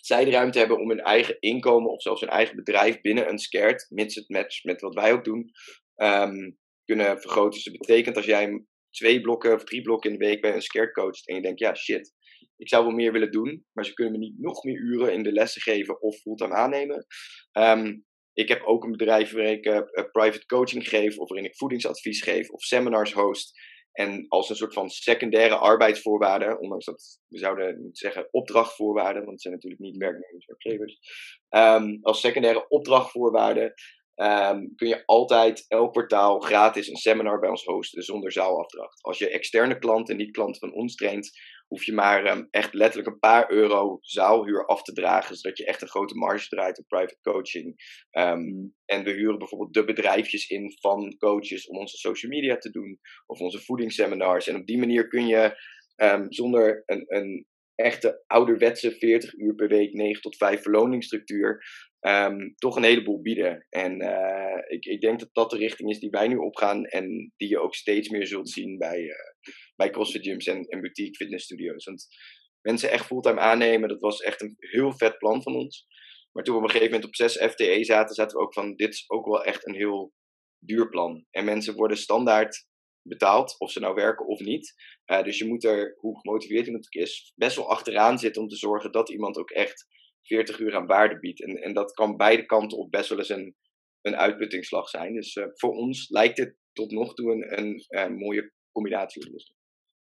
[0.00, 3.38] zij de ruimte hebben om hun eigen inkomen of zelfs hun eigen bedrijf binnen een
[3.38, 5.50] scared, mits het match met wat wij ook doen,
[5.96, 7.50] um, kunnen vergroten.
[7.50, 10.62] Dus dat betekent als jij twee blokken of drie blokken in de week bij een
[10.62, 12.12] scared coacht en je denkt, ja shit,
[12.60, 15.22] ik zou wel meer willen doen, maar ze kunnen me niet nog meer uren in
[15.22, 17.06] de lessen geven of fulltime aannemen.
[17.52, 19.80] Um, ik heb ook een bedrijf waar ik uh,
[20.12, 23.58] private coaching geef, of waarin ik voedingsadvies geef, of seminars host.
[23.92, 29.32] En als een soort van secundaire arbeidsvoorwaarden, ondanks dat we zouden niet zeggen opdrachtvoorwaarden, want
[29.32, 30.98] het zijn natuurlijk niet werknemers, werkgevers.
[31.48, 33.74] Um, als secundaire opdrachtvoorwaarden
[34.20, 39.02] ehm, kun je altijd elk kwartaal gratis een seminar bij ons hosten zonder zaalafdracht.
[39.02, 41.30] Als je externe klanten, niet klanten van ons traint,
[41.70, 45.64] hoef je maar um, echt letterlijk een paar euro zaalhuur af te dragen, zodat je
[45.64, 47.74] echt een grote marge draait op private coaching.
[48.10, 52.70] Um, en we huren bijvoorbeeld de bedrijfjes in van coaches om onze social media te
[52.70, 54.46] doen, of onze voedingsseminars.
[54.46, 55.60] En op die manier kun je
[55.96, 57.46] um, zonder een, een
[57.80, 61.64] echte ouderwetse 40 uur per week, 9 tot 5 verloningsstructuur,
[62.00, 63.66] um, toch een heleboel bieden.
[63.68, 67.32] En uh, ik, ik denk dat dat de richting is die wij nu opgaan en
[67.36, 69.14] die je ook steeds meer zult zien bij, uh,
[69.76, 71.84] bij CrossFit gyms en, en boutique fitness studios.
[71.84, 72.06] Want
[72.60, 75.86] mensen echt fulltime aannemen, dat was echt een heel vet plan van ons.
[76.32, 78.74] Maar toen we op een gegeven moment op 6 FTE zaten, zaten we ook van,
[78.74, 80.12] dit is ook wel echt een heel
[80.58, 81.26] duur plan.
[81.30, 82.68] En mensen worden standaard
[83.10, 84.74] betaald, of ze nou werken of niet.
[85.06, 88.48] Uh, dus je moet er, hoe gemotiveerd iemand ook is, best wel achteraan zitten om
[88.48, 89.86] te zorgen dat iemand ook echt
[90.22, 91.42] 40 uur aan waarde biedt.
[91.42, 93.56] En, en dat kan beide kanten op best wel eens een,
[94.00, 95.14] een uitputtingsslag zijn.
[95.14, 99.48] Dus uh, voor ons lijkt het tot nog toe een, een, een mooie combinatie.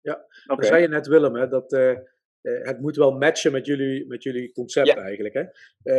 [0.00, 0.56] Ja, okay.
[0.56, 1.96] dat zei je net Willem, hè, dat uh,
[2.40, 4.96] het moet wel matchen met jullie, met jullie concept ja.
[4.96, 5.34] eigenlijk.
[5.34, 5.44] Hè?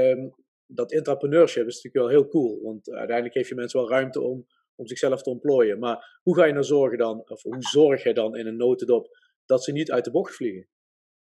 [0.10, 0.33] Um,
[0.67, 4.47] dat entrepreneurship is natuurlijk wel heel cool, want uiteindelijk geef je mensen wel ruimte om
[4.77, 5.79] om zichzelf te ontplooien.
[5.79, 9.07] Maar hoe ga je nou zorgen dan, of hoe zorg je dan in een notendop
[9.45, 10.67] dat ze niet uit de bocht vliegen?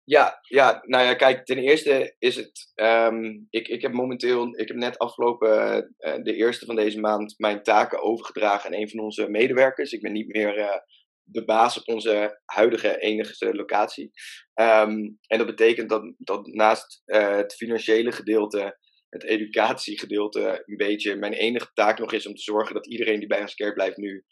[0.04, 2.72] Ja, ja, nou ja, kijk, ten eerste is het.
[2.74, 7.34] Um, ik, ik heb momenteel, ik heb net afgelopen uh, de eerste van deze maand
[7.38, 9.92] mijn taken overgedragen aan een van onze medewerkers.
[9.92, 10.76] Ik ben niet meer uh,
[11.22, 14.10] de baas op onze huidige enige locatie.
[14.54, 18.78] Um, en dat betekent dat, dat naast uh, het financiële gedeelte
[19.10, 23.28] het educatiegedeelte een beetje mijn enige taak nog is om te zorgen dat iedereen die
[23.28, 24.24] bij ons kerk blijft nu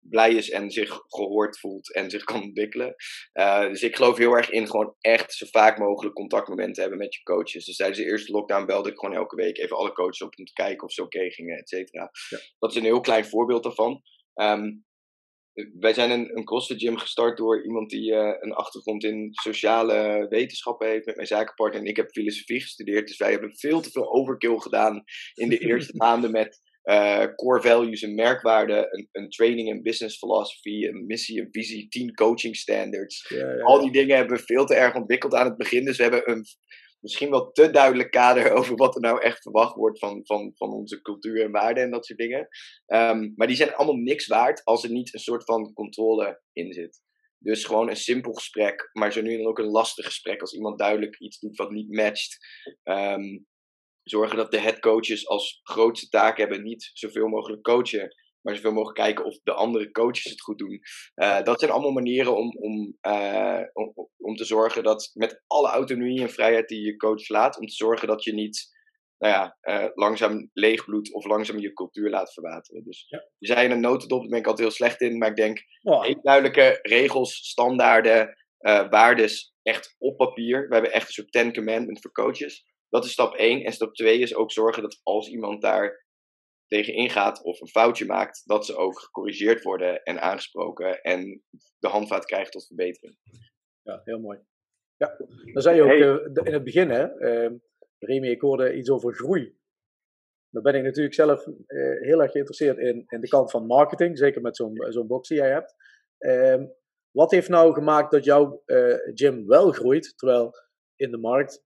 [0.00, 2.94] blij is en zich gehoord voelt en zich kan ontwikkelen.
[3.32, 7.14] Uh, dus ik geloof heel erg in gewoon echt zo vaak mogelijk contactmomenten hebben met
[7.14, 7.64] je coaches.
[7.64, 10.44] Dus tijdens de eerste lockdown belde ik gewoon elke week even alle coaches op om
[10.44, 12.10] te kijken of ze oké okay gingen, et cetera.
[12.28, 12.38] Ja.
[12.58, 14.02] Dat is een heel klein voorbeeld daarvan.
[14.34, 14.84] Um,
[15.78, 20.26] wij zijn een, een CrossFit gym gestart door iemand die uh, een achtergrond in sociale
[20.28, 21.80] wetenschappen heeft met mijn zakenpartner.
[21.80, 23.06] En ik heb filosofie gestudeerd.
[23.06, 27.60] Dus wij hebben veel te veel overkill gedaan in de eerste maanden met uh, core
[27.60, 32.56] values en merkwaarden, een, een, training en business philosophy, een missie, een visie, tien coaching
[32.56, 33.26] standards.
[33.28, 33.62] Ja, ja, ja.
[33.62, 35.84] Al die dingen hebben we veel te erg ontwikkeld aan het begin.
[35.84, 36.44] Dus we hebben een
[37.00, 40.72] misschien wel te duidelijk kader over wat er nou echt verwacht wordt van, van, van
[40.72, 42.48] onze cultuur en waarden en dat soort dingen.
[42.86, 46.72] Um, maar die zijn allemaal niks waard als er niet een soort van controle in
[46.72, 47.02] zit.
[47.38, 50.78] Dus gewoon een simpel gesprek, maar zo nu dan ook een lastig gesprek als iemand
[50.78, 52.36] duidelijk iets doet wat niet matcht.
[52.82, 53.46] Um,
[54.02, 58.98] zorgen dat de headcoaches als grootste taak hebben niet zoveel mogelijk coachen, maar zoveel mogelijk
[58.98, 60.80] kijken of de andere coaches het goed doen.
[61.14, 65.68] Uh, dat zijn allemaal manieren om, om, uh, om, om, te zorgen dat met alle
[65.68, 68.78] autonomie en vrijheid die je coach laat, om te zorgen dat je niet
[69.18, 72.84] nou ja, uh, langzaam leegbloed of langzaam je cultuur laat verwateren.
[72.84, 73.24] Dus ja.
[73.38, 75.58] je zei in een notendop, daar ben ik altijd heel slecht in, maar ik denk
[75.82, 76.04] oh.
[76.04, 78.34] heel duidelijke regels, standaarden,
[78.90, 80.68] waardes echt op papier.
[80.68, 82.64] We hebben echt een soort ten commandment voor coaches.
[82.88, 83.64] Dat is stap 1.
[83.64, 86.06] En stap 2 is ook zorgen dat als iemand daar
[86.70, 91.42] tegen ingaat of een foutje maakt, dat ze ook gecorrigeerd worden en aangesproken en
[91.78, 93.16] de handvaat krijgen tot verbetering.
[93.82, 94.38] Ja, heel mooi.
[94.96, 95.16] Ja,
[95.52, 95.98] dan zei je ook hey.
[95.98, 97.50] uh, in het begin, hè, uh,
[97.98, 99.58] Remy, ik hoorde iets over groei.
[100.50, 104.18] Dan ben ik natuurlijk zelf uh, heel erg geïnteresseerd in, in de kant van marketing,
[104.18, 105.74] zeker met zo'n zo'n box die jij hebt.
[106.18, 106.66] Ehm,
[107.10, 110.52] wat heeft nou gemaakt dat jouw eh, gym wel groeit, terwijl
[110.96, 111.64] in de markt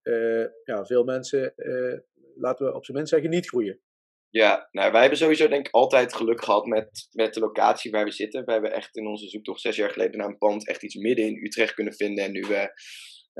[0.64, 1.54] ja, veel mensen,
[2.34, 3.80] laten we op zijn minst zeggen, niet groeien?
[4.36, 8.04] Ja, nou, wij hebben sowieso denk ik altijd geluk gehad met, met de locatie waar
[8.04, 8.44] we zitten.
[8.44, 11.26] We hebben echt in onze zoektocht zes jaar geleden naar een pand echt iets midden
[11.26, 12.24] in Utrecht kunnen vinden.
[12.24, 12.72] En nu we,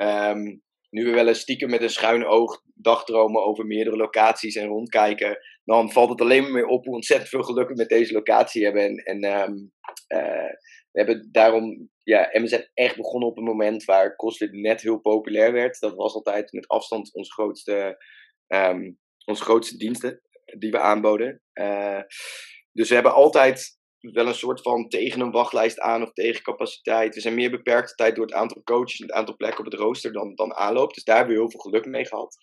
[0.04, 4.66] um, nu we wel eens stiekem met een schuin oog dagdromen over meerdere locaties en
[4.66, 8.12] rondkijken, dan valt het alleen maar meer op hoe ontzettend veel geluk we met deze
[8.12, 8.82] locatie hebben.
[8.82, 9.72] En, en um,
[10.08, 10.52] uh,
[10.90, 14.82] we hebben daarom, ja, en we zijn echt begonnen op een moment waar CrossFit net
[14.82, 15.80] heel populair werd.
[15.80, 18.04] Dat was altijd met afstand ons grootste,
[18.48, 20.22] um, onze grootste diensten
[20.58, 21.42] die we aanboden.
[21.54, 22.00] Uh,
[22.72, 23.78] dus we hebben altijd
[24.12, 27.14] wel een soort van tegen een wachtlijst aan of tegen capaciteit.
[27.14, 29.80] We zijn meer beperkt tijd door het aantal coaches en het aantal plekken op het
[29.80, 30.94] rooster dan, dan aanloopt.
[30.94, 32.36] Dus daar hebben we heel veel geluk mee gehad.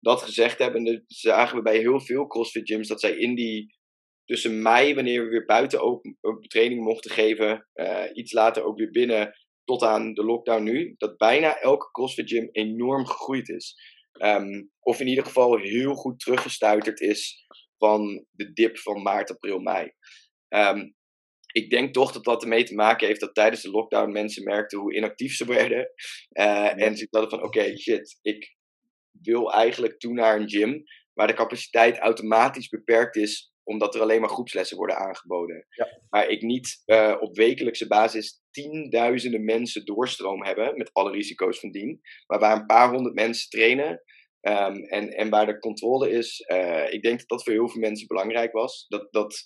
[0.00, 3.74] Dat gezegd hebben, zagen we bij heel veel CrossFit gyms dat zij in die
[4.24, 8.90] tussen mei, wanneer we weer buiten open, training mochten geven, uh, iets later ook weer
[8.90, 9.32] binnen,
[9.64, 13.74] tot aan de lockdown nu, dat bijna elke CrossFit gym enorm gegroeid is.
[14.22, 17.45] Um, of in ieder geval heel goed teruggestuiterd is
[17.78, 19.92] van de dip van maart, april, mei.
[20.48, 20.94] Um,
[21.52, 24.78] ik denk toch dat dat ermee te maken heeft dat tijdens de lockdown mensen merkten
[24.78, 25.92] hoe inactief ze werden.
[26.32, 28.56] Uh, en ze dachten van oké, okay, shit, ik
[29.22, 34.20] wil eigenlijk toe naar een gym waar de capaciteit automatisch beperkt is omdat er alleen
[34.20, 35.66] maar groepslessen worden aangeboden.
[35.68, 35.88] Ja.
[36.10, 41.70] Maar ik niet eh, op wekelijkse basis tienduizenden mensen doorstroom hebben, met alle risico's van
[41.70, 42.00] dien.
[42.26, 44.02] Maar waar een paar honderd mensen trainen
[44.46, 46.40] ehm, en, en waar de controle is.
[46.40, 48.86] eh, ik denk dat dat voor heel veel mensen belangrijk was.
[48.88, 49.44] Dat, dat,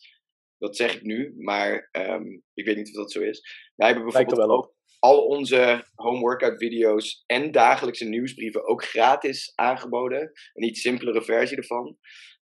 [0.59, 3.41] dat zeg ik nu, maar ehm, ik weet niet of dat zo is.
[3.77, 4.75] Wij hebben bijvoorbeeld wel ook op.
[4.99, 10.33] al onze home workout video's en dagelijkse nieuwsbrieven ook gratis aangeboden.
[10.53, 11.99] Een iets simpelere versie ervan.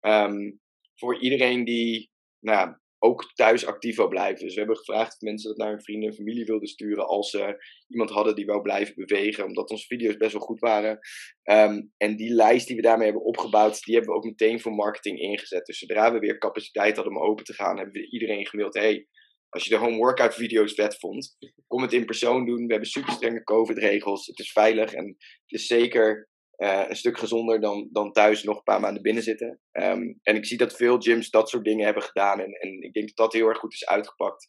[0.00, 0.52] Ehm,
[0.94, 4.44] voor iedereen die nou, ook thuis actief wil blijven.
[4.44, 7.30] Dus we hebben gevraagd of mensen dat naar hun vrienden en familie wilden sturen als
[7.30, 10.98] ze iemand hadden die wou blijven bewegen, omdat onze video's best wel goed waren.
[11.42, 14.72] Ehm, en die lijst die we daarmee hebben opgebouwd, die hebben we ook meteen voor
[14.72, 15.66] marketing ingezet.
[15.66, 19.06] Dus zodra we weer capaciteit hadden om open te gaan, hebben we iedereen gemaild, hey,
[19.48, 21.36] als je de home workout video's vet vond,
[21.66, 22.66] kom het in persoon doen.
[22.66, 24.26] We hebben super strenge COVID-regels.
[24.26, 26.28] Het is veilig en het is zeker
[26.62, 29.60] eh, een stuk gezonder dan, dan thuis nog een paar maanden binnen zitten.
[29.70, 32.40] Ehm, en ik zie dat veel gyms dat soort dingen hebben gedaan.
[32.40, 34.46] En, en ik denk dat dat heel erg goed is uitgepakt.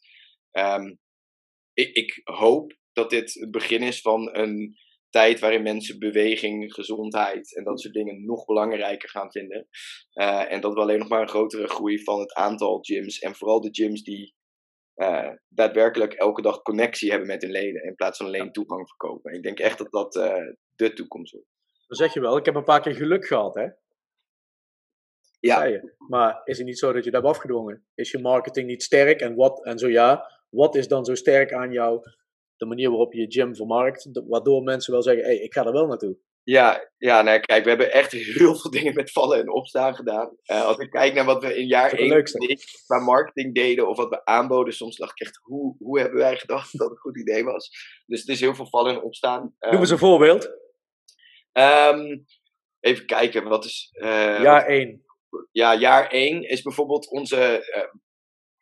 [0.50, 0.94] Ehm,
[1.72, 4.76] ik, ik hoop dat dit het begin is van een
[5.10, 9.68] tijd waarin mensen beweging, gezondheid en dat soort dingen nog belangrijker gaan vinden.
[10.12, 13.34] Eh, en dat we alleen nog maar een grotere groei van het aantal gyms en
[13.34, 14.34] vooral de gyms die
[14.94, 19.34] eh, daadwerkelijk elke dag connectie hebben met hun leden in plaats van alleen toegang verkopen.
[19.34, 21.53] Ik denk echt dat dat eh, de toekomst wordt.
[21.86, 23.66] Dan zeg je wel, ik heb een paar keer geluk gehad, hè?
[25.40, 25.80] Ja.
[26.08, 27.86] Maar is het niet zo dat je dat hebt afgedwongen?
[27.94, 29.20] Is je marketing niet sterk?
[29.20, 32.00] En, wat, en zo ja, wat is dan zo sterk aan jou,
[32.56, 35.64] de manier waarop je je gym vermarkt, waardoor mensen wel zeggen, hé, hey, ik ga
[35.66, 36.16] er wel naartoe.
[36.42, 40.36] Ja, ja nee, kijk, we hebben echt heel veel dingen met vallen en opstaan gedaan.
[40.42, 42.82] Eh, als ik kijk naar wat we in jaar Dat is het 1 leukste.
[42.86, 46.36] qua marketing deden of wat we aanboden, soms dacht ik echt, hoe, hoe hebben wij
[46.44, 47.70] gedacht dat het een goed idee was?
[48.06, 49.54] Dus het is heel veel vallen en opstaan.
[49.60, 50.62] Noem eens een voorbeeld.
[51.54, 52.18] Ehm,
[52.80, 53.88] even kijken, wat is...
[53.92, 55.04] eh, Jaar 1.
[55.52, 57.36] ja, jaar 1 is bijvoorbeeld onze.
[57.72, 57.82] eh,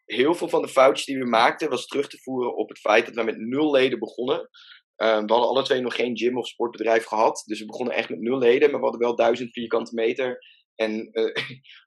[0.05, 3.07] heel veel van de foutjes die we maakten was terug te voeren op het feit
[3.07, 4.49] dat we met nul leden begonnen.
[4.97, 7.43] Eh, we hadden alle twee nog geen gym of sportbedrijf gehad.
[7.47, 10.39] Dus we begonnen echt met nul leden, maar we hadden wel duizend vierkante meter.
[10.75, 11.11] En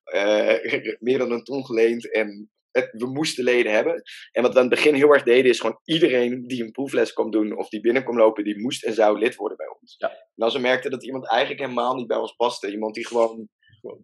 [0.05, 2.11] eh, meer dan een ton geleend.
[2.13, 4.01] En het- we moesten leden hebben.
[4.31, 7.13] En wat we aan het begin heel erg deden, is gewoon iedereen die een proefles
[7.13, 9.95] kwam doen of die binnen kwam lopen, die moest en zou lid worden bij ons.
[9.97, 10.09] Ja.
[10.09, 13.49] En als we merkten dat iemand eigenlijk helemaal niet bij ons paste, iemand die gewoon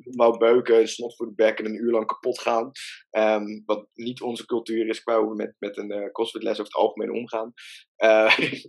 [0.03, 2.71] wou beuken, een snot voor de bek en een uur lang kapot gaan.
[3.09, 6.63] Ehm, wat niet onze cultuur is qua hoe we met, met een uh, crossfitles over
[6.63, 7.53] het algemeen omgaan.
[7.95, 8.37] Eh,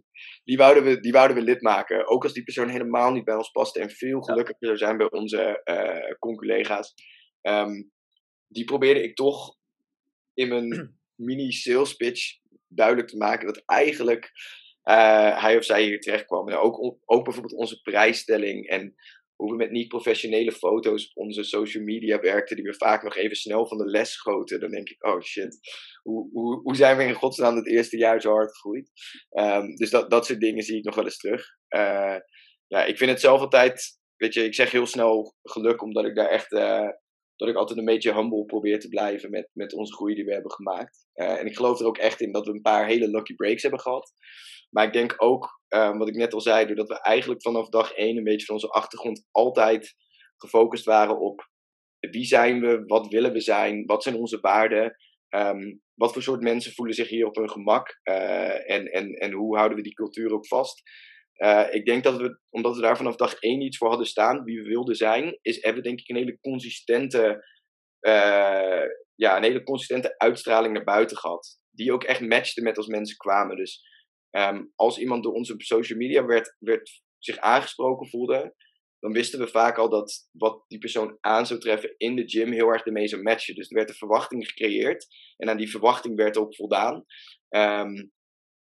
[0.48, 2.08] die, wouden we, die wouden we lid maken.
[2.08, 5.10] Ook als die persoon helemaal niet bij ons paste en veel gelukkiger zou zijn bij
[5.10, 6.94] onze uh, conculega's.
[7.40, 7.82] Ehm,
[8.48, 9.56] die probeerde ik toch
[10.34, 14.30] in mijn mini sales pitch duidelijk te maken dat eigenlijk
[14.84, 16.48] uh, hij of zij hier terecht kwam.
[16.48, 18.94] En ook, ook bijvoorbeeld onze prijsstelling en
[19.36, 23.36] hoe we met niet-professionele foto's op onze social media werkten, die we vaak nog even
[23.36, 24.60] snel van de les schoten.
[24.60, 25.58] Dan denk ik, oh shit,
[26.02, 28.90] hoe, hoe, hoe zijn we in godsnaam het eerste jaar zo hard gegroeid?
[29.30, 31.46] Um, dus dat, dat soort dingen zie ik nog wel eens terug.
[31.68, 32.16] Uh,
[32.66, 36.14] ja, ik vind het zelf altijd, weet je, ik zeg heel snel geluk, omdat ik
[36.14, 36.88] daar echt, uh,
[37.36, 40.32] dat ik altijd een beetje humble probeer te blijven met, met onze groei die we
[40.32, 41.06] hebben gemaakt.
[41.14, 43.62] Uh, en ik geloof er ook echt in dat we een paar hele lucky breaks
[43.62, 44.12] hebben gehad.
[44.70, 47.92] Maar ik denk ook, um, wat ik net al zei, doordat we eigenlijk vanaf dag
[47.92, 49.94] één een beetje van onze achtergrond altijd
[50.36, 51.50] gefocust waren op
[52.10, 54.96] wie zijn we, wat willen we zijn, wat zijn onze waarden,
[55.28, 59.32] um, wat voor soort mensen voelen zich hier op hun gemak uh, en, en, en
[59.32, 60.82] hoe houden we die cultuur ook vast.
[61.36, 64.44] Uh, ik denk dat we, omdat we daar vanaf dag één iets voor hadden staan,
[64.44, 67.44] wie we wilden zijn, is, hebben we denk ik een hele consistente,
[68.00, 71.58] uh, ja, een hele consistente uitstraling naar buiten gehad.
[71.70, 73.56] Die ook echt matchte met als mensen kwamen.
[73.56, 73.90] Dus
[74.38, 78.54] Um, als iemand door onze social media werd, werd, zich aangesproken voelde,
[78.98, 82.52] dan wisten we vaak al dat wat die persoon aan zou treffen in de gym
[82.52, 83.54] heel erg ermee zou matchen.
[83.54, 87.04] Dus er werd een verwachting gecreëerd en aan die verwachting werd ook voldaan.
[87.48, 88.12] Um,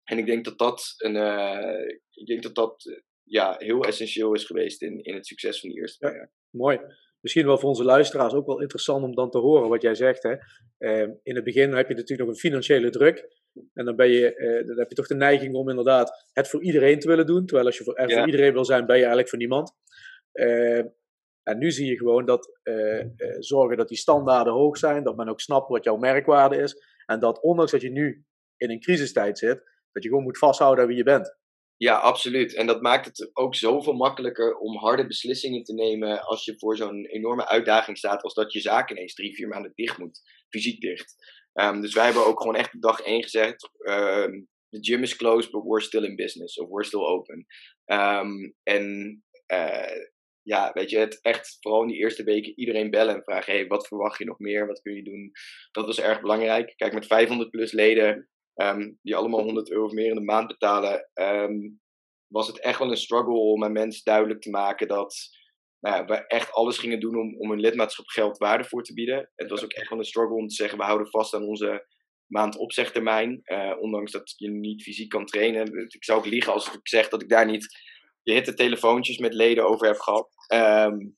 [0.05, 4.45] en ik denk dat dat, een, uh, ik denk dat, dat ja, heel essentieel is
[4.45, 6.31] geweest in, in het succes van die eerste ja, jaar.
[6.51, 6.81] Mooi.
[7.21, 10.23] Misschien wel voor onze luisteraars ook wel interessant om dan te horen wat jij zegt.
[10.23, 10.35] Hè?
[10.79, 13.43] Uh, in het begin heb je natuurlijk nog een financiële druk.
[13.73, 16.63] En dan, ben je, uh, dan heb je toch de neiging om inderdaad het voor
[16.63, 17.47] iedereen te willen doen.
[17.47, 18.17] Terwijl als je voor, er ja.
[18.17, 19.73] voor iedereen wil zijn, ben je eigenlijk voor niemand.
[20.33, 20.79] Uh,
[21.43, 23.05] en nu zie je gewoon dat uh,
[23.39, 25.05] zorgen dat die standaarden hoog zijn.
[25.05, 26.77] Dat men ook snapt wat jouw merkwaarde is.
[27.07, 28.25] En dat ondanks dat je nu
[28.57, 29.63] in een crisistijd zit,
[29.95, 31.37] dat je gewoon moet vasthouden aan wie je bent.
[31.77, 32.55] Ja, absoluut.
[32.55, 36.77] En dat maakt het ook zoveel makkelijker om harde beslissingen te nemen als je voor
[36.77, 40.21] zo'n enorme uitdaging staat als dat je zaak ineens drie, vier maanden dicht moet.
[40.49, 41.15] Fysiek dicht.
[41.53, 45.51] Um, dus wij hebben ook gewoon echt dag één gezegd, um, the gym is closed,
[45.51, 46.59] but we're still in business.
[46.59, 47.47] Of we're still open.
[47.87, 50.03] Um, en uh,
[50.43, 53.67] ja, weet je, het echt vooral in die eerste weken iedereen bellen en vragen: hey,
[53.67, 54.67] wat verwacht je nog meer?
[54.67, 55.31] Wat kun je doen?
[55.73, 56.73] Dat was erg belangrijk.
[56.77, 60.47] Kijk, met 500 plus leden, ehm, die allemaal 100 euro of meer in de maand
[60.47, 61.59] betalen, ehm,
[62.27, 65.15] was het echt wel een struggle om aan mensen duidelijk te maken dat
[65.81, 69.31] nou, we echt alles gingen doen om, om hun lidmaatschap geld waarde voor te bieden.
[69.35, 71.87] Het was ook echt wel een struggle om te zeggen: we houden vast aan onze
[72.27, 73.41] maand opzegtermijn.
[73.45, 75.87] Uh, ondanks dat je niet fysiek kan trainen.
[75.89, 77.79] Ik zou ook liegen als ik zeg dat ik daar niet
[78.23, 80.29] je hitte telefoontjes met leden over heb gehad.
[80.55, 81.17] Um,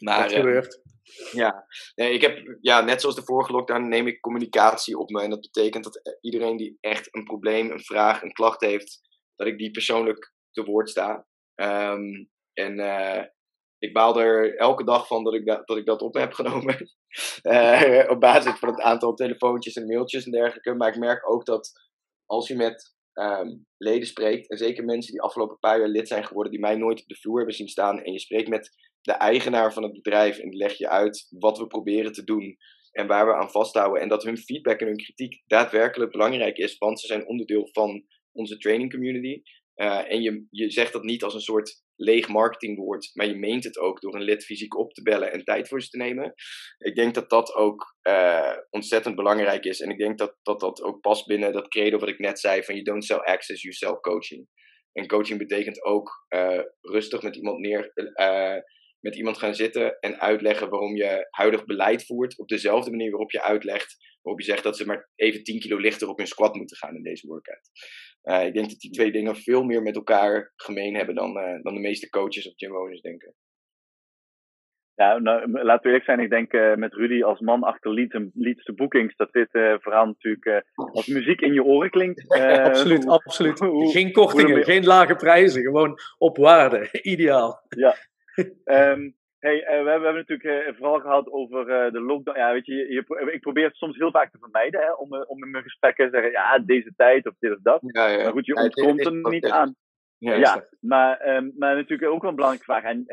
[0.00, 0.80] maar, dat gebeurt.
[0.84, 5.10] Uh, ja, nee, ik heb, ja, net zoals de vorige lockdown neem ik communicatie op
[5.10, 5.22] me.
[5.22, 9.00] En dat betekent dat iedereen die echt een probleem, een vraag, een klacht heeft,
[9.36, 11.26] dat ik die persoonlijk te woord sta.
[11.54, 13.24] Um, en uh,
[13.78, 16.90] ik baal er elke dag van dat ik, dat, dat, ik dat op heb genomen.
[17.42, 20.74] uh, op basis van het aantal telefoontjes en mailtjes en dergelijke.
[20.74, 21.72] Maar ik merk ook dat
[22.26, 26.24] als je met um, leden spreekt, en zeker mensen die afgelopen paar jaar lid zijn
[26.24, 28.70] geworden, die mij nooit op de vloer hebben zien staan, en je spreekt met
[29.02, 32.56] de eigenaar van het bedrijf en leg je uit wat we proberen te doen
[32.92, 34.02] en waar we aan vasthouden.
[34.02, 38.04] En dat hun feedback en hun kritiek daadwerkelijk belangrijk is, want ze zijn onderdeel van
[38.32, 39.42] onze training community.
[39.76, 43.64] Uh, en je, je zegt dat niet als een soort leeg marketingwoord, maar je meent
[43.64, 46.34] het ook door een lid fysiek op te bellen en tijd voor ze te nemen.
[46.78, 49.80] Ik denk dat dat ook uh, ontzettend belangrijk is.
[49.80, 52.62] En ik denk dat, dat dat ook past binnen dat credo wat ik net zei:
[52.62, 54.48] van you don't sell access, you sell coaching.
[54.92, 57.92] En coaching betekent ook uh, rustig met iemand neer.
[59.00, 62.38] Uh, met iemand gaan zitten en uitleggen waarom je huidig beleid voert.
[62.38, 65.76] Op dezelfde manier waarop je uitlegt, waarop je zegt dat ze maar even 10 kilo
[65.76, 67.70] lichter op hun squat moeten gaan in deze workout.
[68.22, 71.62] Uh, ik denk dat die twee dingen veel meer met elkaar gemeen hebben dan, uh,
[71.62, 73.34] dan de meeste coaches of gym owners denken.
[74.94, 76.20] Ja, nou, laten we eerlijk zijn.
[76.20, 77.94] Ik denk uh, met Rudy als man achter
[78.34, 82.28] Leads to Bookings, dat dit verhaal natuurlijk als muziek in je oren klinkt.
[82.68, 83.58] absoluut, hoe, absoluut.
[83.58, 86.88] Hoe, geen kortingen, geen lage prijzen, gewoon op waarde.
[87.02, 87.62] Ideaal.
[87.68, 87.96] Ja.
[88.64, 92.38] Um, Hey, uh, we, hebben, we, hebben, natuurlijk uh, vooral gehad over uh, de lockdown.
[92.38, 95.44] Ja, weet je, je, ik probeer het soms heel vaak te vermijden hè, om, om
[95.44, 97.80] in mijn gesprekken te zeggen: ja, deze tijd of dit of dat.
[97.82, 98.22] Ja, ja.
[98.22, 99.74] Maar goed, je ontkomt er niet aan.
[100.18, 102.82] Ja, ja maar, um, maar natuurlijk ook wel een belangrijke vraag.
[102.82, 103.04] En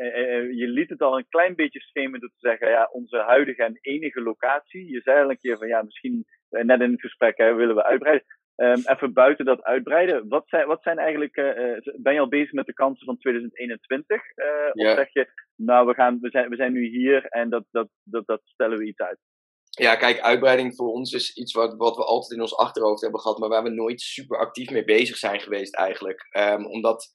[0.56, 3.78] je liet het al een klein beetje schemen door te zeggen: ja, onze huidige en
[3.80, 4.90] enige locatie.
[4.90, 7.84] Je zei al een keer van ja, misschien net in het gesprek hè, willen we
[7.84, 8.26] uitbreiden.
[8.60, 12.52] Um, even buiten dat uitbreiden, wat zijn, wat zijn eigenlijk, uh, ben je al bezig
[12.52, 14.16] met de kansen van 2021?
[14.36, 14.90] Uh, ja.
[14.90, 17.88] Of zeg je, nou we, gaan, we, zijn, we zijn nu hier en dat, dat,
[18.02, 19.18] dat, dat stellen we iets uit?
[19.70, 23.20] Ja, kijk, uitbreiding voor ons is iets wat, wat we altijd in ons achterhoofd hebben
[23.20, 26.26] gehad, maar waar we nooit super actief mee bezig zijn geweest eigenlijk.
[26.38, 27.10] Um, omdat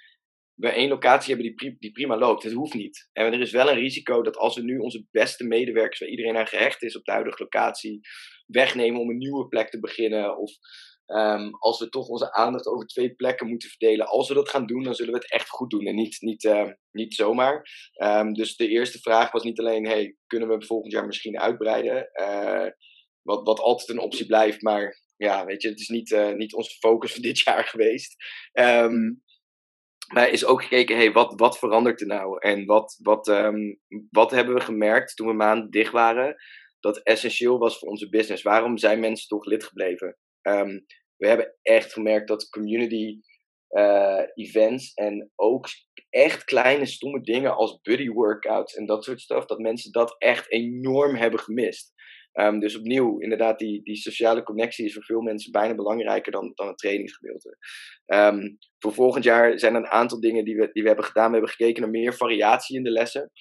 [0.53, 2.43] we één locatie hebben die, die prima loopt.
[2.43, 3.09] Het hoeft niet.
[3.13, 6.37] En er is wel een risico dat als we nu onze beste medewerkers, waar iedereen
[6.37, 7.99] aan gehecht is op de huidige locatie,
[8.45, 10.37] wegnemen om een nieuwe plek te beginnen.
[10.37, 10.51] Of
[11.07, 14.65] Um, als we toch onze aandacht over twee plekken moeten verdelen, als we dat gaan
[14.65, 17.67] doen, dan zullen we het echt goed doen en niet, niet, uh, niet zomaar.
[18.03, 22.09] Um, dus de eerste vraag was niet alleen, hey, kunnen we volgend jaar misschien uitbreiden?
[22.13, 22.67] Uh,
[23.21, 26.53] wat, wat altijd een optie blijft, maar ja, weet je, het is niet, uh, niet
[26.53, 28.15] onze focus van dit jaar geweest.
[28.53, 29.21] Um,
[30.13, 32.37] maar is ook gekeken, hey, wat, wat verandert er nou?
[32.39, 33.27] En wat, wat,
[34.09, 36.35] wat hebben we gemerkt toen we maanden dicht waren?
[36.79, 38.43] Dat essentieel was voor onze business.
[38.43, 40.17] Waarom zijn mensen toch lid gebleven?
[40.47, 40.85] Um,
[41.17, 43.19] we hebben echt gemerkt dat community
[43.69, 45.67] uh, events en ook
[46.09, 50.51] echt kleine stomme dingen als buddy workouts en dat soort stuff, dat mensen dat echt
[50.51, 51.91] enorm hebben gemist.
[52.33, 56.51] Um, dus opnieuw, inderdaad, die, die sociale connectie is voor veel mensen bijna belangrijker dan,
[56.53, 57.57] dan het trainingsgedeelte.
[58.05, 61.27] Um, voor volgend jaar zijn er een aantal dingen die we, die we hebben gedaan.
[61.27, 63.31] We hebben gekeken naar meer variatie in de lessen.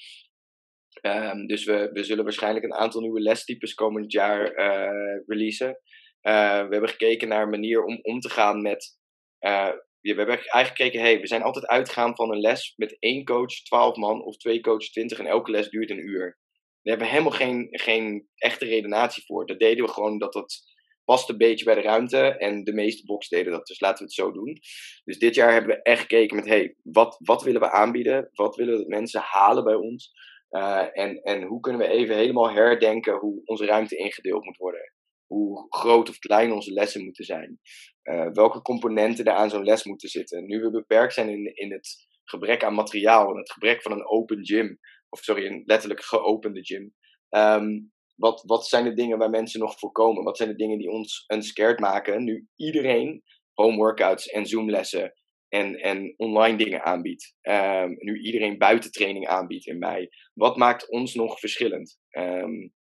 [1.46, 5.78] Dus we, we zullen waarschijnlijk een aantal nieuwe lestypes komend jaar uh, releasen.
[6.22, 6.32] Uh,
[6.66, 8.98] we hebben gekeken naar een manier om om te gaan met.
[9.40, 13.24] Uh, we hebben eigenlijk gekeken, hey, we zijn altijd uitgegaan van een les met één
[13.24, 16.38] coach, 12 man, of twee coaches, 20 en elke les duurt een uur.
[16.82, 19.46] Daar hebben we helemaal geen, geen echte redenatie voor.
[19.46, 20.62] Dat deden we gewoon dat dat
[21.04, 23.66] past een beetje bij de ruimte en de meeste box deden dat.
[23.66, 24.58] Dus laten we het zo doen.
[25.04, 28.30] Dus dit jaar hebben we echt gekeken met, hey, wat, wat willen we aanbieden?
[28.32, 30.12] Wat willen we mensen halen bij ons?
[30.50, 34.92] Uh, en, en hoe kunnen we even helemaal herdenken hoe onze ruimte ingedeeld moet worden?
[35.32, 37.60] Hoe groot of klein onze lessen moeten zijn.
[38.02, 40.46] Uh, welke componenten er aan zo'n les moeten zitten.
[40.46, 44.06] Nu we beperkt zijn in, in het gebrek aan materiaal en het gebrek van een
[44.06, 44.78] open gym,
[45.08, 46.94] of sorry, een letterlijk geopende gym.
[47.30, 50.24] Um, wat, wat zijn de dingen waar mensen nog voor komen?
[50.24, 52.24] Wat zijn de dingen die ons unscared maken?
[52.24, 53.22] Nu iedereen
[53.52, 55.12] home workouts en Zoom-lessen
[55.48, 57.34] en, en online dingen aanbiedt.
[57.42, 60.08] Um, nu iedereen buitentraining aanbiedt in mei.
[60.34, 61.98] Wat maakt ons nog verschillend?
[62.10, 62.72] Um,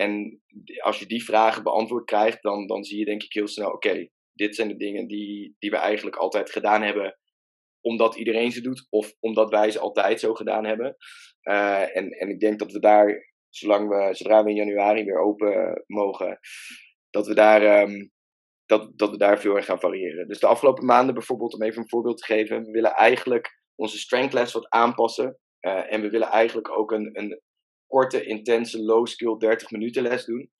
[0.00, 0.42] en
[0.82, 4.08] als je die vragen beantwoord krijgt, dan, dan zie je denk ik heel snel, oké,
[4.32, 7.18] dit zijn de dingen die, die we eigenlijk altijd gedaan hebben
[7.80, 10.96] omdat iedereen ze doet of omdat wij ze altijd zo gedaan hebben.
[11.92, 15.84] en, en ik denk dat we daar, zolang we, zodra we in januari weer open
[15.86, 16.38] mogen,
[17.10, 18.08] dat we daar, ehm,
[18.66, 20.28] dat, dat we daar veel in gaan variëren.
[20.28, 23.98] Dus de afgelopen maanden bijvoorbeeld, om even een voorbeeld te geven, we willen eigenlijk onze
[23.98, 25.38] strength les wat aanpassen.
[25.60, 27.40] Uh, en we willen eigenlijk ook een, een
[27.90, 30.50] korte, intense, low-skill 30 minuten les doen.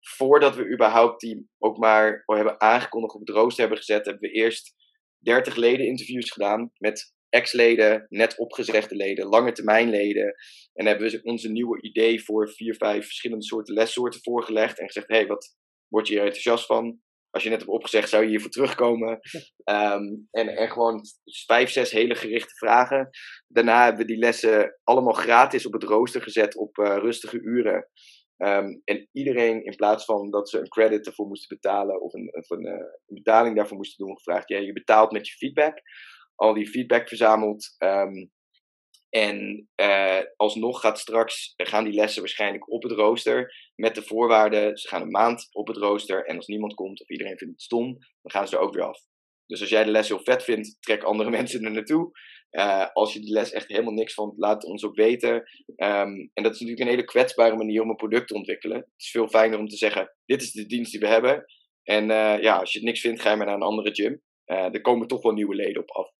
[0.00, 4.36] Voordat we überhaupt die ook maar hebben aangekondigd op het rooster hebben gezet, hebben we
[4.36, 4.74] eerst
[5.18, 10.34] 30 leden interviews gedaan met ex-leden, net opgezegde leden, lange termijn leden.
[10.72, 14.78] En hebben we onze nieuwe idee voor vier, vijf verschillende soorten lessoorten voorgelegd.
[14.78, 15.56] En gezegd, hé, hey, wat
[15.88, 17.00] word je hier enthousiast van?
[17.32, 19.20] Als je net hebt opgezegd, zou je hiervoor terugkomen.
[19.64, 21.00] Ehm, en, en gewoon
[21.46, 23.08] vijf, zes hele gerichte vragen.
[23.46, 27.88] Daarna hebben we die lessen allemaal gratis op het rooster gezet op uh, rustige uren.
[28.36, 32.34] Ehm, en iedereen, in plaats van dat ze een credit ervoor moesten betalen of een,
[32.34, 35.80] of een, uh, een betaling daarvoor moesten doen, gevraagd: ja, je betaalt met je feedback.
[36.34, 37.74] Al die feedback verzameld.
[37.78, 38.30] Um,
[39.12, 43.54] en uh, alsnog gaat straks, gaan die lessen waarschijnlijk op het rooster.
[43.74, 46.24] Met de voorwaarden, ze gaan een maand op het rooster.
[46.24, 47.92] En als niemand komt of iedereen vindt het stom,
[48.22, 49.00] dan gaan ze er ook weer af.
[49.46, 52.10] Dus als jij de les heel vet vindt, trek andere mensen er naartoe.
[52.50, 55.34] Uh, als je die les echt helemaal niks vond, laat ons ook weten.
[55.76, 58.76] Um, en dat is natuurlijk een hele kwetsbare manier om een product te ontwikkelen.
[58.76, 61.44] Het is veel fijner om te zeggen, dit is de dienst die we hebben.
[61.82, 64.22] En uh, ja, als je het niks vindt, ga je maar naar een andere gym.
[64.44, 66.10] Er komen toch wel nieuwe leden op af.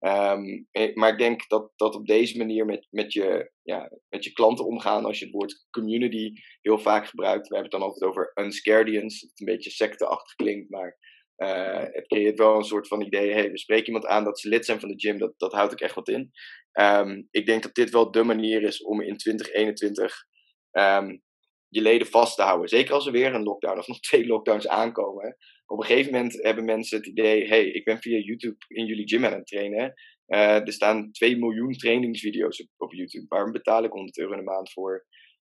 [0.00, 4.32] Um, maar ik denk dat, dat op deze manier met, met, je, ja, met je
[4.32, 7.48] klanten omgaan, als je het woord community heel vaak gebruikt.
[7.48, 9.20] We hebben het dan altijd over unscaredians.
[9.20, 10.98] Het een beetje secteachtig klinkt, maar
[11.36, 13.32] uh, het creëert wel een soort van idee.
[13.32, 15.18] Hey, we spreken iemand aan dat ze lid zijn van de gym.
[15.18, 16.30] Dat, dat houdt ook echt wat in.
[16.72, 20.24] Um, ik denk dat dit wel de manier is om in 2021
[20.72, 21.22] um,
[21.68, 22.68] je leden vast te houden.
[22.68, 25.36] Zeker als er weer een lockdown of nog twee lockdowns aankomen.
[25.70, 29.08] Op een gegeven moment hebben mensen het idee: hey, ik ben via YouTube in jullie
[29.08, 29.94] gym aan het trainen.
[30.26, 33.26] Uh, er staan 2 miljoen trainingsvideo's op, op, YouTube.
[33.28, 35.06] Waarom betaal ik 100 euro in de maand voor,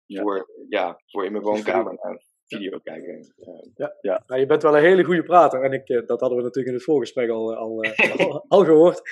[0.07, 0.23] ja.
[0.23, 3.35] voor, ja, voor in mijn woonkamer naar video kijken?
[3.39, 3.97] Uh, ja.
[4.01, 4.23] Ja.
[4.27, 5.63] Nou, je bent wel een hele goede prater.
[5.63, 7.85] En ik, eh, dat hadden we natuurlijk in het voorgesprek al, al,
[8.19, 9.03] al, al gehoord.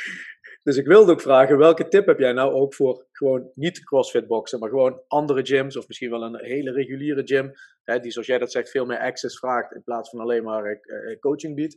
[0.62, 4.26] Dus ik wilde ook vragen, welke tip heb jij nou ook voor gewoon niet CrossFit
[4.26, 7.52] boksen, maar gewoon andere gyms of misschien wel een hele reguliere gym,
[7.84, 10.80] hè, die zoals jij dat zegt veel meer access vraagt in plaats van alleen maar
[10.82, 11.76] uh, coaching biedt.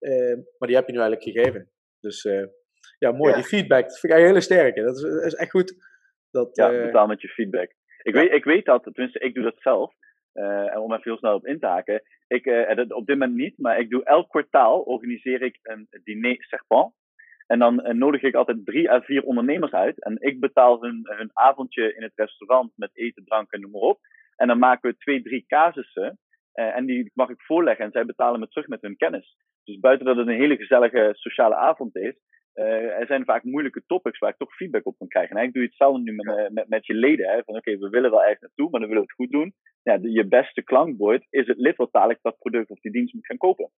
[0.00, 1.70] Uh, maar die heb je nu eigenlijk gegeven.
[2.00, 2.46] Dus uh,
[2.98, 3.30] ja, mooi.
[3.30, 3.36] Ja.
[3.36, 4.82] Die feedback, dat vind ik hele sterke.
[4.82, 5.74] Dat is, is echt goed.
[6.30, 7.74] Dat, ja, betaal met je feedback.
[8.02, 8.20] Ik, ja.
[8.20, 9.94] weet, ik weet dat, tenminste ik doe dat zelf.
[10.32, 12.02] en om even heel snel op in te haken.
[12.26, 12.46] Ik,
[12.88, 16.92] op dit moment niet, maar ik doe elk kwartaal organiseer ik een diner serpent.
[17.48, 20.02] En dan uh, nodig ik altijd drie à vier ondernemers uit.
[20.02, 23.80] En ik betaal hun, hun avondje in het restaurant met eten, drank en noem maar
[23.80, 24.00] op.
[24.36, 26.18] En dan maken we twee, drie casussen.
[26.54, 29.36] Uh, en die mag ik voorleggen en zij betalen me terug met hun kennis.
[29.64, 32.14] Dus buiten dat het een hele gezellige sociale avond is,
[32.54, 35.36] uh, er zijn vaak moeilijke topics waar ik toch feedback op kan krijgen.
[35.36, 37.28] En ik doe je hetzelfde nu met, met, met je leden.
[37.28, 39.40] Hè, van oké, okay, we willen wel ergens naartoe, maar dan willen we het goed
[39.40, 39.54] doen.
[39.82, 43.14] Ja, de, je beste klankbord is het lid wat dadelijk dat product of die dienst
[43.14, 43.70] moet gaan kopen.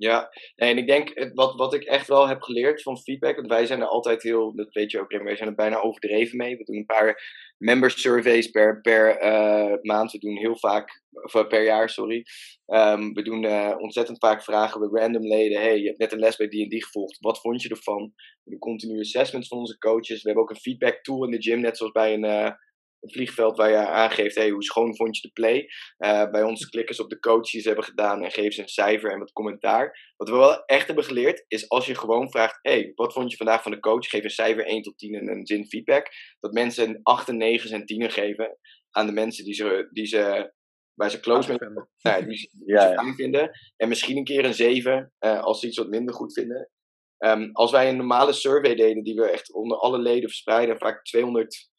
[0.00, 3.66] Ja, en ik denk wat, wat ik echt wel heb geleerd van feedback, want wij
[3.66, 6.56] zijn er altijd heel, dat weet je ook, wij zijn er bijna overdreven mee.
[6.56, 7.22] We doen een paar
[7.58, 12.24] member surveys per, per uh, maand, we doen heel vaak, of per jaar, sorry.
[12.66, 16.18] Um, we doen uh, ontzettend vaak vragen we random leden, hey, je hebt net een
[16.18, 18.12] les bij die en die gevolgd, wat vond je ervan?
[18.44, 21.42] We doen continue assessments van onze coaches, we hebben ook een feedback tool in de
[21.42, 22.58] gym, net zoals bij een...
[23.00, 25.68] een vliegveld waar je aangeeft, hey, hoe schoon vond je de play?
[25.98, 29.18] Uh, bij ons klikkers op de coaches hebben gedaan en geven ze een cijfer en
[29.18, 30.12] wat commentaar.
[30.16, 33.36] Wat we wel echt hebben geleerd, is als je gewoon vraagt, hey, wat vond je
[33.36, 34.08] vandaag van de coach?
[34.08, 36.08] Geef een cijfer 1 tot 10 en een zin feedback.
[36.40, 38.58] Dat mensen een 8, en 9 en 10 geven
[38.90, 40.52] aan de mensen die ze, die ze,
[40.94, 41.58] waar ze close mee
[41.96, 43.50] ja, die, die ja, ze fijn vinden.
[43.76, 46.70] En misschien een keer een 7 uh, als ze iets wat minder goed vinden.
[47.18, 51.04] Um, als wij een normale survey deden, die we echt onder alle leden verspreiden, vaak
[51.04, 51.70] 200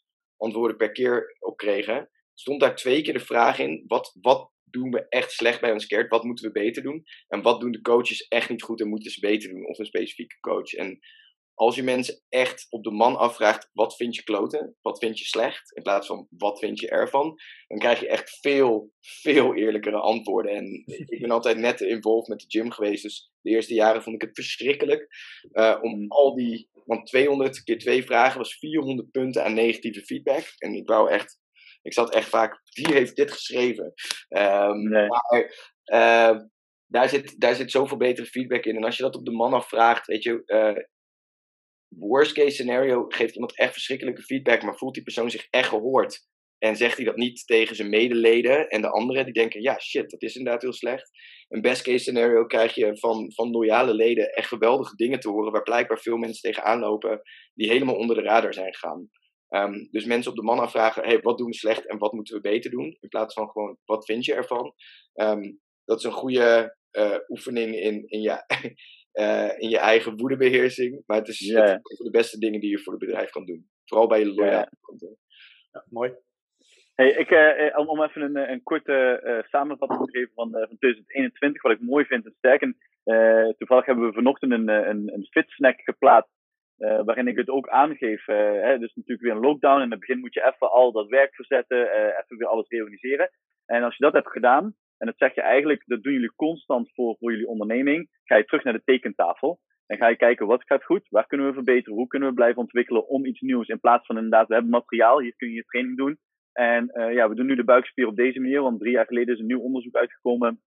[0.42, 4.92] antwoorden per keer op kregen, stond daar twee keer de vraag in: wat, wat doen
[4.92, 6.10] we echt slecht bij ons keert?
[6.10, 7.04] Wat moeten we beter doen?
[7.28, 9.68] En wat doen de coaches echt niet goed en moeten ze beter doen?
[9.68, 10.74] Of een specifieke coach.
[10.74, 11.00] En
[11.54, 14.76] als je mensen echt op de man afvraagt: wat vind je kloten?
[14.82, 15.76] Wat vind je slecht?
[15.76, 17.40] In plaats van wat vind je ervan?
[17.68, 20.52] Dan krijg je echt veel, veel eerlijkere antwoorden.
[20.52, 23.04] En ik ben altijd net involved met de gym geweest.
[23.04, 25.08] Dus de eerste jaren vond ik het verschrikkelijk
[25.52, 30.54] uh, om al die want 200 keer twee vragen was 400 punten aan negatieve feedback.
[30.58, 31.40] En ik wou echt,
[31.82, 33.94] ik zat echt vaak, wie heeft dit geschreven?
[34.30, 35.08] Um, nee.
[35.08, 35.54] Maar
[35.86, 36.40] uh,
[36.88, 38.76] daar, zit, daar zit zoveel betere feedback in.
[38.76, 40.84] En als je dat op de man afvraagt, weet je, uh,
[41.98, 46.30] worst case scenario geeft iemand echt verschrikkelijke feedback, maar voelt die persoon zich echt gehoord?
[46.58, 50.10] En zegt hij dat niet tegen zijn medeleden en de anderen die denken, ja shit,
[50.10, 51.10] dat is inderdaad heel slecht.
[51.48, 55.52] Een best case scenario krijg je van, van loyale leden echt geweldige dingen te horen,
[55.52, 57.22] waar blijkbaar veel mensen tegenaan lopen
[57.54, 59.10] die helemaal onder de radar zijn gegaan.
[59.48, 62.36] Ehm, dus mensen op de man afvragen, hey, wat doen we slecht en wat moeten
[62.36, 62.98] we beter doen?
[63.00, 64.74] In plaats van gewoon, wat vind je ervan?
[65.14, 68.44] Um, dat is een goede uh, oefening in, in, je,
[69.14, 71.04] uh, in je eigen woedebeheersing.
[71.06, 71.70] Maar het is, yeah.
[71.70, 73.70] een van de beste dingen die je voor het bedrijf kan doen.
[73.86, 74.68] Vooral bij je loyale yeah.
[74.82, 75.18] klanten.
[75.72, 76.14] Ja, mooi.
[76.96, 80.68] Hey, ik, uh, om, om even een, een korte uh, samenvatting te geven van, uh,
[80.68, 82.62] van 2021, wat ik mooi vind en sterk.
[82.62, 82.78] En,
[83.58, 86.32] toevallig hebben we vanochtend een, een, een fit snack geplaatst,
[86.78, 88.26] waarin ik het ook aangeef.
[88.26, 89.78] Hè, dus natuurlijk weer een lockdown.
[89.78, 93.32] En in het begin moet je even al dat werk verzetten, even weer alles reorganiseren.
[93.66, 96.92] En als je dat hebt gedaan, en dat zeg je eigenlijk, dat doen jullie constant
[96.94, 99.60] voor, voor jullie onderneming, ga je terug naar de tekentafel.
[99.88, 102.62] En ga je kijken wat gaat goed, waar kunnen we verbeteren, hoe kunnen we blijven
[102.62, 103.68] ontwikkelen om iets nieuws.
[103.68, 106.18] In plaats van inderdaad, we hebben materiaal, hier kun je je training doen.
[106.54, 109.34] En uh, ja, we doen nu de buikspier op deze manier, want drie jaar geleden
[109.34, 110.62] is een nieuw onderzoek uitgekomen.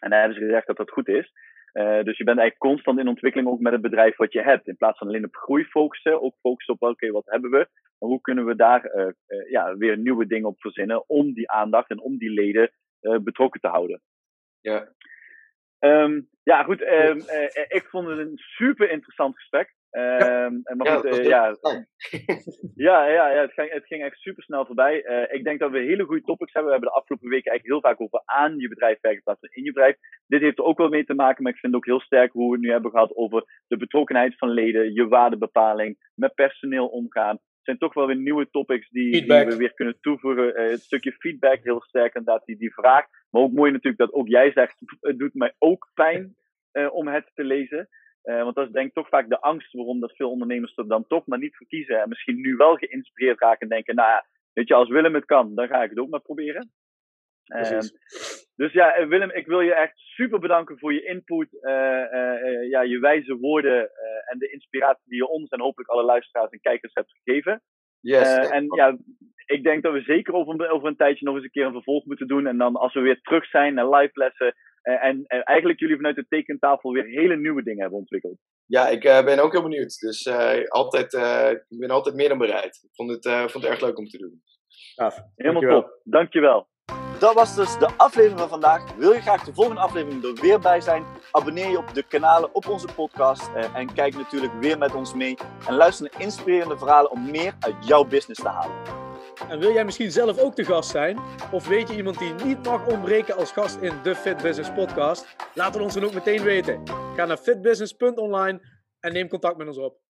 [0.00, 1.32] En daar hebben ze gezegd dat dat goed is.
[1.72, 4.68] Uh, dus je bent eigenlijk constant in ontwikkeling ook met het bedrijf wat je hebt.
[4.68, 7.68] In plaats van alleen op groei focussen, ook focussen op oké, wat hebben we?
[7.98, 11.90] Maar hoe kunnen we daar uh, ja, weer nieuwe dingen op verzinnen om die aandacht
[11.90, 12.70] en om die leden
[13.00, 14.02] betrokken te houden.
[14.60, 14.88] Ja.
[15.78, 16.80] Um, ja, goed.
[16.80, 17.16] Um,
[17.68, 19.74] ik vond het een super interessant gesprek.
[19.90, 21.56] Um, maar ja, goed, uh, ja,
[22.88, 24.96] ja, ja, ja, het ging, het ging echt super snel voorbij.
[25.30, 26.72] Ik denk dat we hele goede topics hebben.
[26.72, 29.40] We hebben de afgelopen weken eigenlijk heel vaak over aan je bedrijf werken in plaats
[29.40, 29.96] van in je bedrijf.
[30.26, 32.32] Dit heeft er ook wel mee te maken, maar ik vind het ook heel sterk
[32.32, 36.86] hoe we het nu hebben gehad over de betrokkenheid van leden, je waardebepaling, met personeel
[36.86, 37.38] omgaan.
[37.70, 40.60] Zijn toch wel weer nieuwe topics die, die we weer kunnen toevoegen.
[40.60, 43.06] Uh, het stukje feedback, heel sterk inderdaad, die, die vraag.
[43.30, 46.36] Maar ook mooi natuurlijk dat ook jij zegt, het doet mij ook pijn
[46.90, 47.88] om het te lezen.
[48.24, 50.88] Uh, want dat is denk ik toch vaak de angst waarom dat veel ondernemers er
[50.88, 52.00] dan toch maar niet voor kiezen.
[52.00, 55.24] En misschien nu wel geïnspireerd raken en denken, nou ja, weet je, als Willem het
[55.24, 56.70] kan, dan ga ik het ook maar proberen.
[57.50, 57.78] Uh,
[58.56, 62.98] dus ja, Willem, ik wil je echt super bedanken voor je input, uh, ja, je
[63.00, 63.90] wijze woorden
[64.30, 67.62] en de inspiratie die je ons en hopelijk alle luisteraars en kijkers hebt gegeven.
[68.00, 68.96] Yes, en ja,
[69.46, 72.04] ik denk dat we zeker over, over een tijdje nog eens een keer een vervolg
[72.04, 72.46] moeten doen.
[72.46, 76.16] En dan als we weer terug zijn naar live lessen, en, en, eigenlijk jullie vanuit
[76.16, 78.38] de tekentafel weer hele nieuwe dingen hebben ontwikkeld.
[78.66, 79.98] Ja, ik uh, ben ook heel benieuwd.
[79.98, 82.80] Dus uh, altijd, uh, ik ben altijd meer dan bereid.
[82.82, 84.42] Ik vond het, vond het erg leuk om te doen.
[84.94, 85.82] Ja, helemaal Dankjewel.
[85.82, 86.00] top.
[86.04, 86.68] Dankjewel.
[87.20, 88.94] Dat was dus de aflevering van vandaag.
[88.96, 91.04] Wil je graag de volgende aflevering er weer bij zijn?
[91.30, 93.50] Abonneer je op de kanalen op onze podcast.
[93.74, 95.36] en kijk natuurlijk weer met ons mee.
[95.66, 98.76] En luister naar inspirerende verhalen om meer uit jouw business te halen.
[99.48, 101.18] En wil jij misschien zelf ook de gast zijn?
[101.52, 105.36] Of weet je iemand die niet mag ontbreken als gast in de Fit Business Podcast?
[105.54, 106.82] Laat het ons dan ook meteen weten.
[107.16, 108.60] Ga naar fitbusiness.online
[109.00, 110.09] en neem contact met ons op.